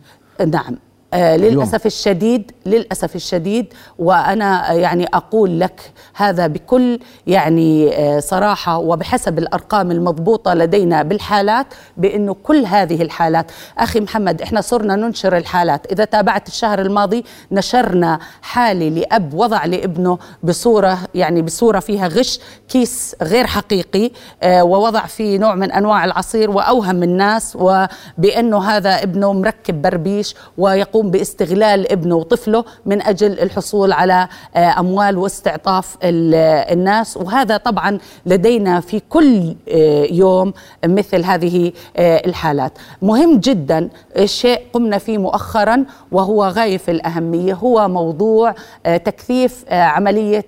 نعم. 0.46 0.76
آه 1.14 1.36
للأسف 1.36 1.86
الشديد 1.86 2.52
للأسف 2.66 3.16
الشديد 3.16 3.66
وأنا 3.98 4.72
يعني 4.72 5.06
أقول 5.14 5.60
لك 5.60 5.92
هذا 6.14 6.46
بكل 6.46 6.98
يعني 7.26 7.96
آه 7.96 8.20
صراحة 8.20 8.78
وبحسب 8.78 9.38
الأرقام 9.38 9.90
المضبوطة 9.90 10.54
لدينا 10.54 11.02
بالحالات 11.02 11.66
بأنه 11.96 12.36
كل 12.42 12.64
هذه 12.66 13.02
الحالات. 13.02 13.50
أخي 13.78 14.00
محمد 14.00 14.42
إحنا 14.42 14.60
صرنا 14.60 14.96
ننشر 14.96 15.36
الحالات. 15.36 15.92
إذا 15.92 16.04
تابعت 16.04 16.48
الشهر 16.48 16.80
الماضي 16.80 17.24
نشرنا 17.52 18.18
حاله 18.42 18.88
لأب 18.88 19.34
وضع 19.34 19.64
لابنه 19.64 20.18
بصورة 20.42 20.98
يعني 21.14 21.42
بصورة 21.42 21.80
فيها 21.80 22.08
غش 22.08 22.40
كيس 22.68 23.16
غير 23.22 23.46
حقيقي 23.46 24.10
آه 24.42 24.64
ووضع 24.64 25.06
فيه 25.06 25.38
نوع 25.38 25.54
من 25.54 25.72
أنواع 25.72 26.04
العصير 26.04 26.50
وأوهم 26.50 27.02
الناس 27.02 27.56
وبأنه 27.60 28.64
هذا 28.70 29.02
ابنه 29.02 29.32
مركب 29.32 29.82
بربيش 29.82 30.34
ويقول 30.58 30.99
يقوم 31.00 31.10
باستغلال 31.10 31.92
ابنه 31.92 32.14
وطفله 32.16 32.64
من 32.86 33.02
أجل 33.02 33.40
الحصول 33.40 33.92
على 33.92 34.28
آه، 34.56 34.80
أموال 34.80 35.18
واستعطاف 35.18 35.96
الناس. 36.02 37.16
وهذا 37.16 37.56
طبعا 37.56 37.98
لدينا 38.26 38.80
في 38.80 39.00
كل 39.08 39.54
آه، 39.68 40.04
يوم 40.10 40.52
مثل 40.84 41.24
هذه 41.24 41.72
آه، 41.96 42.26
الحالات. 42.26 42.72
مهم 43.02 43.38
جدا 43.38 43.88
الشيء 44.16 44.60
قمنا 44.72 44.98
فيه 44.98 45.18
مؤخرا 45.18 45.84
وهو 46.12 46.44
غاية 46.44 46.78
في 46.78 46.90
الأهمية. 46.90 47.54
هو 47.54 47.88
موضوع 47.88 48.54
تكثيف 48.84 49.64
عملية 49.72 50.46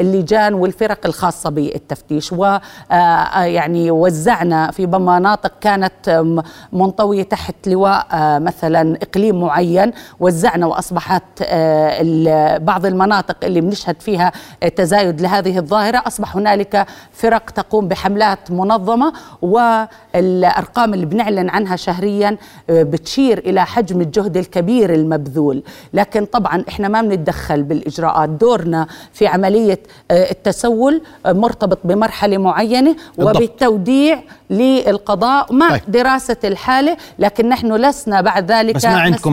اللجان 0.00 0.54
والفرق 0.54 1.06
الخاصة 1.06 1.50
بالتفتيش. 1.50 2.32
ويعني 2.32 3.90
وزعنا 3.90 4.70
في 4.70 4.86
مناطق 4.86 5.52
كانت 5.60 6.24
منطوية 6.72 7.22
تحت 7.22 7.68
لواء 7.68 8.06
مثلا 8.40 8.98
إقليم 9.02 9.37
معين 9.40 9.92
وزعنا 10.20 10.66
وأصبحت 10.66 11.22
آه، 11.42 12.58
بعض 12.58 12.86
المناطق 12.86 13.36
اللي 13.44 13.60
بنشهد 13.60 14.00
فيها 14.00 14.32
تزايد 14.76 15.20
لهذه 15.20 15.58
الظاهرة. 15.58 16.02
أصبح 16.06 16.36
هنالك 16.36 16.86
فرق 17.12 17.50
تقوم 17.50 17.88
بحملات 17.88 18.50
منظمة 18.50 19.12
والأرقام 19.42 20.94
اللي 20.94 21.06
بنعلن 21.06 21.48
عنها 21.50 21.76
شهريا 21.76 22.36
آه، 22.70 22.82
بتشير 22.82 23.38
إلى 23.38 23.66
حجم 23.66 24.00
الجهد 24.00 24.36
الكبير 24.36 24.94
المبذول. 24.94 25.62
لكن 25.94 26.24
طبعا 26.24 26.64
إحنا 26.68 26.88
ما 26.88 27.02
بنتدخل 27.02 27.62
بالإجراءات. 27.62 28.28
دورنا 28.28 28.86
في 29.12 29.26
عملية 29.26 29.80
آه، 30.10 30.30
التسول 30.30 31.02
مرتبط 31.26 31.78
بمرحلة 31.84 32.38
معينة 32.38 32.96
وبالتوديع 33.18 34.22
للقضاء 34.50 35.52
مع 35.52 35.70
طيب. 35.70 35.80
دراسة 35.88 36.36
الحالة 36.44 36.96
لكن 37.18 37.48
نحن 37.48 37.72
لسنا 37.72 38.20
بعد 38.20 38.52
ذلك 38.52 38.74
بس 38.74 38.84
ما 38.84 39.00
عندكم. 39.00 39.27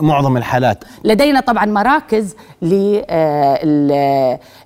معظم 0.00 0.36
الحالات. 0.36 0.84
لدينا 1.04 1.40
طبعا 1.40 1.64
مراكز 1.64 2.34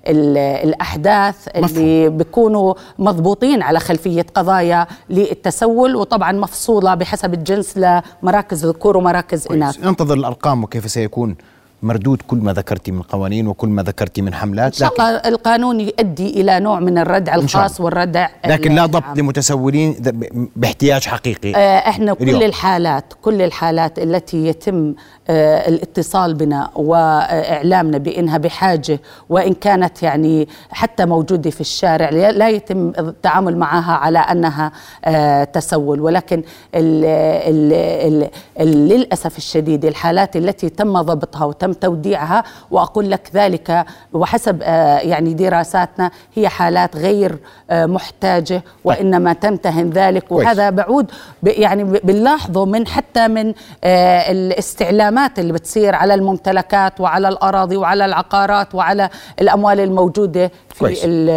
للأحداث 0.07 1.47
اللي 1.55 2.09
بيكونوا 2.09 2.73
مضبوطين 2.99 3.61
على 3.61 3.79
خلفية 3.79 4.25
قضايا 4.35 4.87
للتسول 5.09 5.95
وطبعا 5.95 6.31
مفصولة 6.31 6.95
بحسب 6.95 7.33
الجنس 7.33 7.77
لمراكز 7.77 8.65
ذكور 8.65 8.97
ومراكز 8.97 9.47
إناث. 9.51 9.85
ننتظر 9.85 10.13
الأرقام 10.13 10.63
وكيف 10.63 10.91
سيكون. 10.91 11.35
مردود 11.85 12.21
كل 12.27 12.37
ما 12.37 12.53
ذكرتي 12.53 12.91
من 12.91 13.01
قوانين 13.01 13.47
وكل 13.47 13.67
ما 13.67 13.83
ذكرتي 13.83 14.21
من 14.21 14.33
حملات 14.33 14.73
إن 14.73 14.79
شاء 14.79 14.93
الله 14.93 15.09
القانون 15.09 15.79
يؤدي 15.79 16.41
إلى 16.41 16.59
نوع 16.59 16.79
من 16.79 16.97
الردع 16.97 17.35
الخاص 17.35 17.81
والردع 17.81 18.27
لكن 18.45 18.75
لا 18.75 18.85
ضبط 18.85 19.17
لمتسولين 19.17 19.95
باحتياج 20.55 21.03
حقيقي. 21.05 21.55
آه، 21.55 21.77
إحنا 21.77 22.13
كل 22.13 22.23
اليوم. 22.23 22.41
الحالات 22.41 23.13
كل 23.21 23.41
الحالات 23.41 23.99
التي 23.99 24.47
يتم 24.47 24.93
آه، 25.29 25.67
الاتصال 25.69 26.33
بنا 26.33 26.69
وإعلامنا 26.75 27.97
بإنها 27.97 28.37
بحاجة 28.37 28.99
وإن 29.29 29.53
كانت 29.53 30.03
يعني 30.03 30.47
حتى 30.69 31.05
موجودة 31.05 31.49
في 31.49 31.61
الشارع 31.61 32.09
لا 32.09 32.49
يتم 32.49 32.91
التعامل 32.99 33.57
معها 33.57 33.93
على 33.93 34.19
أنها 34.19 34.71
آه، 35.05 35.43
تسول. 35.43 36.01
ولكن 36.01 36.43
ال 36.75 37.05
ال 37.05 38.29
ال 38.59 38.87
للأسف 38.87 39.37
الشديد 39.37 39.85
الحالات 39.85 40.35
التي 40.35 40.69
تم 40.69 41.01
ضبطها 41.01 41.45
وتم 41.45 41.73
توديعها 41.75 42.43
وأقول 42.71 43.11
لك 43.11 43.29
ذلك 43.33 43.85
وحسب 44.13 44.59
آه، 44.63 44.97
يعني 44.99 45.33
دراساتنا 45.33 46.11
هي 46.35 46.49
حالات 46.49 46.95
غير 46.95 47.37
آه، 47.69 47.85
محتاجة 47.85 48.63
وإنما 48.83 49.33
تمتهن 49.33 49.89
ذلك. 49.89 50.31
وهذا 50.31 50.69
بعود 50.69 51.11
يعني 51.43 51.83
بنلاحظه 51.83 52.65
من 52.65 52.87
حتى 52.87 53.27
من 53.27 53.53
آه، 53.83 54.31
الاستعلامات 54.31 55.39
اللي 55.39 55.53
بتصير 55.53 55.95
على 55.95 56.13
الممتلكات 56.13 57.01
وعلى 57.01 57.27
الأراضي 57.27 57.77
وعلى 57.77 58.05
العقارات 58.05 58.75
وعلى 58.75 59.09
الأموال 59.41 59.79
الموجودة 59.79 60.51
في 60.69 60.79
كويس. 60.79 60.99
ال- 61.03 61.29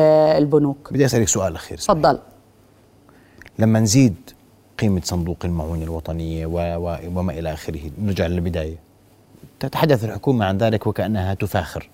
البنوك. 0.42 0.88
بدي 0.92 1.04
أسألك 1.06 1.28
سؤال 1.28 1.54
أخير 1.54 1.78
تفضل. 1.78 2.18
لما 3.58 3.80
نزيد 3.80 4.14
قيمة 4.78 5.00
صندوق 5.04 5.36
المعونة 5.44 5.82
الوطنية 5.84 6.46
و 6.46 6.52
و 6.58 6.96
وما 7.16 7.32
إلى 7.32 7.52
آخره 7.52 7.80
نرجع 8.02 8.26
للبداية. 8.26 8.76
تتحدث 9.60 10.04
الحكومة 10.04 10.44
عن 10.44 10.58
ذلك 10.58 10.86
وكأنها 10.86 11.34
تفاخر. 11.34 11.88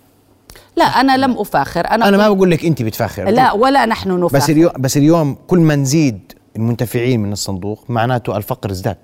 لا 0.77 0.85
أنا 0.85 1.17
لم 1.17 1.39
أفاخر. 1.39 1.91
أنا 1.91 2.09
أنا 2.09 2.17
ما 2.17 2.29
بقول 2.29 2.51
لك 2.51 2.65
أنت 2.65 2.83
بتفاخر. 2.83 3.31
لا 3.31 3.53
ولا 3.53 3.87
نحن 3.87 4.21
نفاخر. 4.21 4.37
بس 4.37 4.51
اليوم 4.51 4.73
بس 4.79 4.97
اليوم 4.97 5.37
كل 5.47 5.59
ما 5.59 5.77
نزيد 5.77 6.33
المنتفعين 6.57 7.21
من 7.21 7.33
الصندوق 7.33 7.85
معناته 7.89 8.37
الفقر 8.37 8.71
ازداد. 8.71 8.97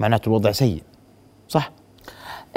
معناته 0.00 0.28
الوضع 0.28 0.52
سيء. 0.52 0.82
صح؟ 1.48 1.72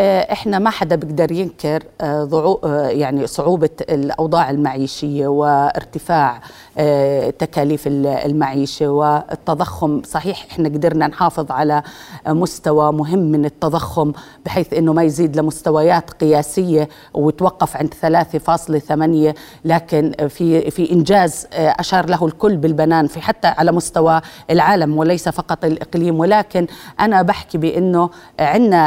إحنا 0.04 0.60
ما 0.60 0.70
حدا 0.70 0.96
بيقدر 0.96 1.32
ينكر 1.32 1.84
آه، 2.02 2.24
ضعو 2.24 2.60
آه، 2.64 2.88
يعني 2.88 3.28
صعوبة 3.28 3.70
الأوضاع 3.90 4.50
المعيشية 4.50 5.28
وارتفاع 5.28 6.42
آه، 6.78 7.30
تكاليف 7.30 7.88
ال- 7.88 8.08
المعيشة 8.08 8.88
والتضخم. 8.88 10.02
صحيح 10.06 10.46
إحنا 10.52 10.70
قدرنا 10.70 11.08
نحافظ 11.08 11.52
على 11.52 11.84
آه، 12.28 12.32
مستوى 12.34 12.92
مهم 12.94 13.20
من 13.20 13.46
التضخم 13.46 14.12
بحيث 14.46 14.74
إنه 14.74 14.94
ما 14.94 15.04
يزيد 15.04 15.38
لمستويات 15.40 16.12
قياسية 16.12 16.90
ويتوقف 17.14 17.78
عند 17.78 17.94
3.8 17.94 19.36
لكن 19.66 20.12
في 20.30 20.72
في 20.72 20.92
إنجاز 20.92 21.48
آه، 21.54 21.76
أشار 21.80 22.10
له 22.10 22.26
الكل 22.26 22.58
بالبنان 22.58 23.08
في 23.08 23.22
حتى 23.22 23.48
على 23.48 23.72
مستوى 23.72 24.22
العالم 24.50 24.98
وليس 24.98 25.30
فقط 25.30 25.66
الإقليم. 25.66 26.20
ولكن 26.20 26.68
أنا 27.00 27.22
بحكي 27.22 27.58
بإنه 27.58 28.10
عندنا 28.40 28.86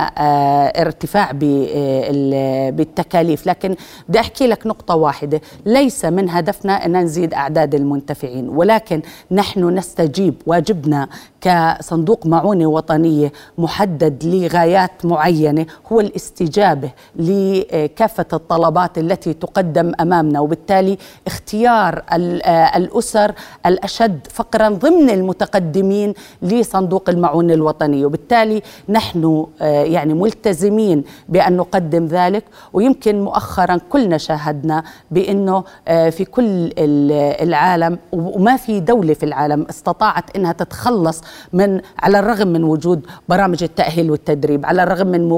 ارتفاع 0.81 1.02
بال- 1.33 2.73
بالتكاليف. 2.73 3.47
لكن 3.47 3.75
بدي 4.09 4.21
أحكي 4.21 4.47
لك 4.47 4.67
نقطة 4.67 4.95
واحدة. 4.97 5.41
ليس 5.67 6.05
من 6.05 6.31
هدفنا 6.31 6.87
أن 6.87 6.97
نزيد 6.97 7.35
أعداد 7.35 7.75
المنتفعين 7.75 8.49
ولكن 8.49 9.03
نحن 9.31 9.69
نستجيب 9.79 10.35
واجبنا 10.47 11.09
كصندوق 11.41 12.27
معونة 12.27 12.67
وطنية 12.67 13.33
محدد 13.59 14.25
لغايات 14.25 15.05
معينة 15.05 15.67
هو 15.93 16.01
الاستجابة 16.01 16.91
لكافة 17.17 18.27
الطلبات 18.33 18.99
التي 18.99 19.33
تقدم 19.33 19.93
أمامنا. 20.01 20.41
وبالتالي 20.41 20.99
اختيار 21.27 22.03
آه، 22.13 22.77
الأسر 22.77 23.33
الأشد 23.67 24.21
فقرا 24.33 24.69
ضمن 24.69 25.11
المتقدمين 25.11 26.15
لصندوق 26.43 27.11
المعونة 27.11 27.55
الوطني 27.55 28.05
وبالتالي 28.05 28.63
نحن 28.89 29.47
آه، 29.61 29.83
يعني 29.83 30.15
ملتزمين 30.15 30.92
بأن 31.29 31.57
نقدم 31.57 32.07
ذلك 32.07 32.45
ويمكن 32.73 33.21
مؤخرا 33.25 33.79
كلنا 33.91 34.19
شاهدنا 34.19 34.83
بأنه 35.11 35.65
آه، 35.89 36.11
في 36.11 36.25
كل 36.25 36.45
ال- 36.79 37.43
العالم 37.49 37.99
وما 38.13 38.57
في 38.57 38.81
دولة 38.81 39.15
في 39.15 39.23
العالم 39.27 39.67
استطاعت 39.71 40.37
إنها 40.37 40.53
تتخلص 40.53 41.23
من 41.53 41.81
على 42.03 42.19
الرغم 42.19 42.49
من 42.49 42.65
وجود 42.65 43.07
برامج 43.29 43.63
التأهيل 43.63 44.11
والتدريب 44.11 44.67
على 44.67 44.83
الرغم 44.83 45.07
من 45.07 45.33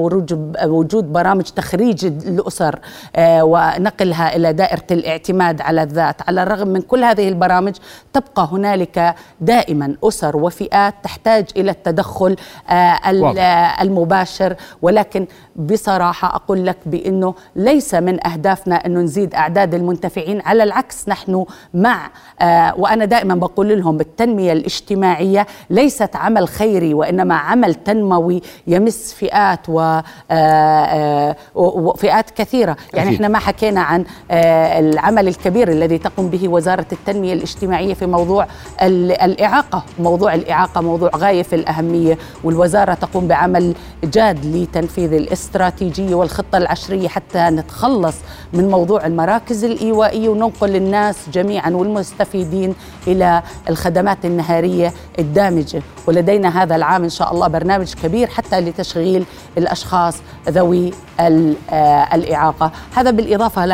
وجود 0.65 1.13
برامج 1.13 1.43
تخريج 1.43 2.05
الأسر 2.05 2.79
آه، 3.15 3.43
ونقلها 3.43 4.35
إلى 4.35 4.53
دائرة 4.53 4.83
الاعتماد 4.91 5.61
على 5.61 5.83
الذات 5.83 6.15
على 6.27 6.43
الرغم 6.43 6.67
من 6.67 6.81
كل 6.81 7.03
هذه 7.03 7.29
البرامج 7.29 7.73
تبقى 8.13 8.49
هنالك 8.51 9.15
دائما 9.41 9.95
أسر 10.03 10.37
وفئات 10.37 10.93
تحتاج 11.03 11.45
إلى 11.57 11.71
التدخل. 11.71 12.35
آه، 12.69 13.81
المباشر 13.81 14.55
ولكن 14.81 15.27
بصراحة 15.55 16.35
أقول 16.35 16.65
لك 16.65 16.77
بأنه 16.85 17.33
ليس 17.55 17.93
من 17.93 18.27
أهدافنا 18.27 18.75
انه 18.85 18.99
نزيد 18.99 19.35
أعداد 19.35 19.73
المنتفعين 19.73 20.41
على 20.41 20.63
العكس 20.63 21.09
نحن 21.09 21.45
مع 21.73 22.09
آه، 22.41 22.73
وأنا 22.77 23.05
دائما 23.05 23.35
بقول 23.35 23.79
لهم 23.79 23.99
التنمية 23.99 24.53
الاجتماعية 24.53 25.47
ليست 25.69 26.15
عمل 26.15 26.47
خيري 26.47 26.93
وإنما 26.93 27.35
عمل 27.35 27.75
تنموي 27.75 28.41
يمس 28.67 29.13
فئات 29.13 29.59
و 29.69 29.79
آه، 29.79 30.01
آه، 30.31 31.35
وفئات 31.55 32.29
كثيرة 32.29 32.75
يعني 32.93 33.07
أكيد. 33.09 33.13
إحنا 33.15 33.27
ما 33.27 33.39
حكينا 33.39 33.81
عن 33.81 34.05
العمل 34.31 35.27
الكبير 35.27 35.67
الذي 35.71 35.97
تقوم 35.97 36.29
به 36.29 36.47
وزارة 36.49 36.85
التنمية 36.91 37.33
الاجتماعية 37.33 37.93
في 37.93 38.05
موضوع 38.05 38.47
ال- 38.81 39.11
الإعاقة 39.21 39.83
موضوع 39.99 40.33
الإعاقة 40.33 40.81
موضوع 40.81 41.09
غاية 41.15 41.43
في 41.43 41.55
الأهمية 41.55 42.17
والوزارة 42.43 42.93
تقوم 42.93 43.27
بعمل 43.27 43.73
جاد 44.03 44.45
لتنفيذ 44.45 45.13
الاستراتيجية 45.25 46.15
والخطة 46.15 46.57
العشرية 46.57 47.07
حتى 47.07 47.39
نتخلص 47.39 48.15
من 48.53 48.69
موضوع 48.69 49.05
المراكز 49.05 49.63
الإيوائية 49.63 50.29
وننقل 50.29 50.75
الناس 50.75 51.15
جميعا 51.33 51.69
والمستفيدين 51.69 52.75
إلى 53.07 53.43
الخدمات 53.69 54.25
النهارية 54.25 54.93
الدامجة. 55.19 55.81
ولدينا 56.07 56.63
هذا 56.63 56.75
العام 56.75 57.03
إن 57.03 57.09
شاء 57.09 57.33
الله 57.33 57.47
برنامج 57.47 57.93
كبير 57.93 58.27
حتى 58.27 58.59
لتشغيل 58.59 59.25
الأشخاص 59.57 60.15
ذوي 60.49 60.91
آه، 61.19 62.15
الإعاقة. 62.15 62.71
هذا 62.95 63.11
بالإضافة 63.11 63.65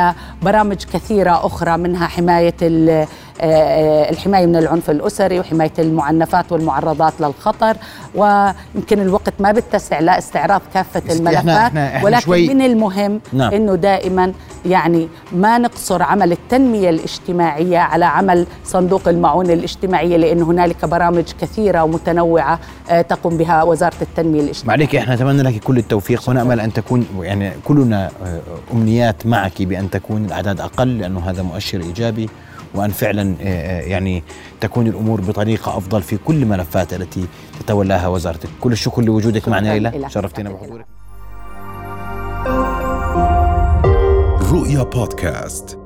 لبرامج 0.41 0.83
كثيرة 0.93 1.45
أخرى 1.45 1.77
منها 1.77 2.07
حماية 2.07 2.55
ال- 3.39 3.41
آه، 3.41 4.09
الحماية 4.09 4.45
من 4.45 4.55
العنف 4.55 4.89
الأسري 4.89 5.39
وحماية 5.39 5.71
المعنفات 5.79 6.51
والمعرضات 6.51 7.13
للخطر 7.19 7.77
ويمكن 8.15 8.99
الوقت 9.01 9.33
ما 9.39 9.51
بتسع 9.51 9.99
لاستعراض 9.99 10.61
كافة 10.73 10.99
إحنا- 11.01 11.11
الملفات 11.11 11.71
ولكن 12.03 12.19
شوي- 12.25 12.53
من 12.53 12.61
المهم 12.61 13.19
نعم. 13.33 13.53
إنه 13.53 13.75
دائما 13.75 14.33
يعني 14.65 15.07
ما 15.31 15.57
نقصر 15.57 16.03
عمل 16.03 16.31
التنمية 16.31 16.89
الاجتماعية 16.89 17.77
على 17.79 18.05
عمل 18.05 18.45
صندوق 18.65 19.07
المعونة 19.07 19.53
الاجتماعية 19.53 20.17
لأن 20.17 20.41
هنالك 20.41 20.85
برامج 20.85 21.23
كثيرة 21.41 21.83
ومتنوعة 21.83 22.59
آه، 22.89 23.01
تقوم 23.01 23.37
بها 23.37 23.63
وزارة 23.63 23.93
التنمية 24.01 24.41
الاجتماعية. 24.41 24.77
معليك 24.79 24.95
إحنا 24.95 25.15
نتمنى 25.15 25.41
لك 25.41 25.59
كل 25.63 25.77
التوفيق 25.77 26.29
ونأمل 26.29 26.59
أن 26.59 26.73
تكون 26.73 27.05
يعني 27.21 27.51
كلنا 27.65 28.09
آه، 28.25 28.39
أمنيات 28.73 29.25
معك 29.25 29.61
بأن 29.61 29.89
تكون 29.89 30.25
الأعداد 30.25 30.61
أقل 30.61 30.97
لأنه 30.97 31.29
هذا 31.29 31.43
مؤشر 31.43 31.81
إيجابي. 31.81 32.29
وأن 32.75 32.89
فعلا 32.89 33.35
آه، 33.41 33.45
آه، 33.45 33.81
يعني 33.81 34.23
تكون 34.61 34.87
الأمور 34.87 35.21
بطريقة 35.21 35.77
أفضل 35.77 36.01
في 36.01 36.17
كل 36.17 36.35
الملفات 36.35 36.93
التي 36.93 37.25
تتولاها 37.59 38.07
وزارتك. 38.07 38.49
كل 38.61 38.71
الشكر 38.71 39.01
لوجودك 39.01 39.47
معنا 39.49 39.73
ليلى. 39.73 40.09
شرفتنا 40.09 40.49
بحضورك. 40.49 40.85
رؤيا 44.51 44.83
بودكاست. 44.83 45.80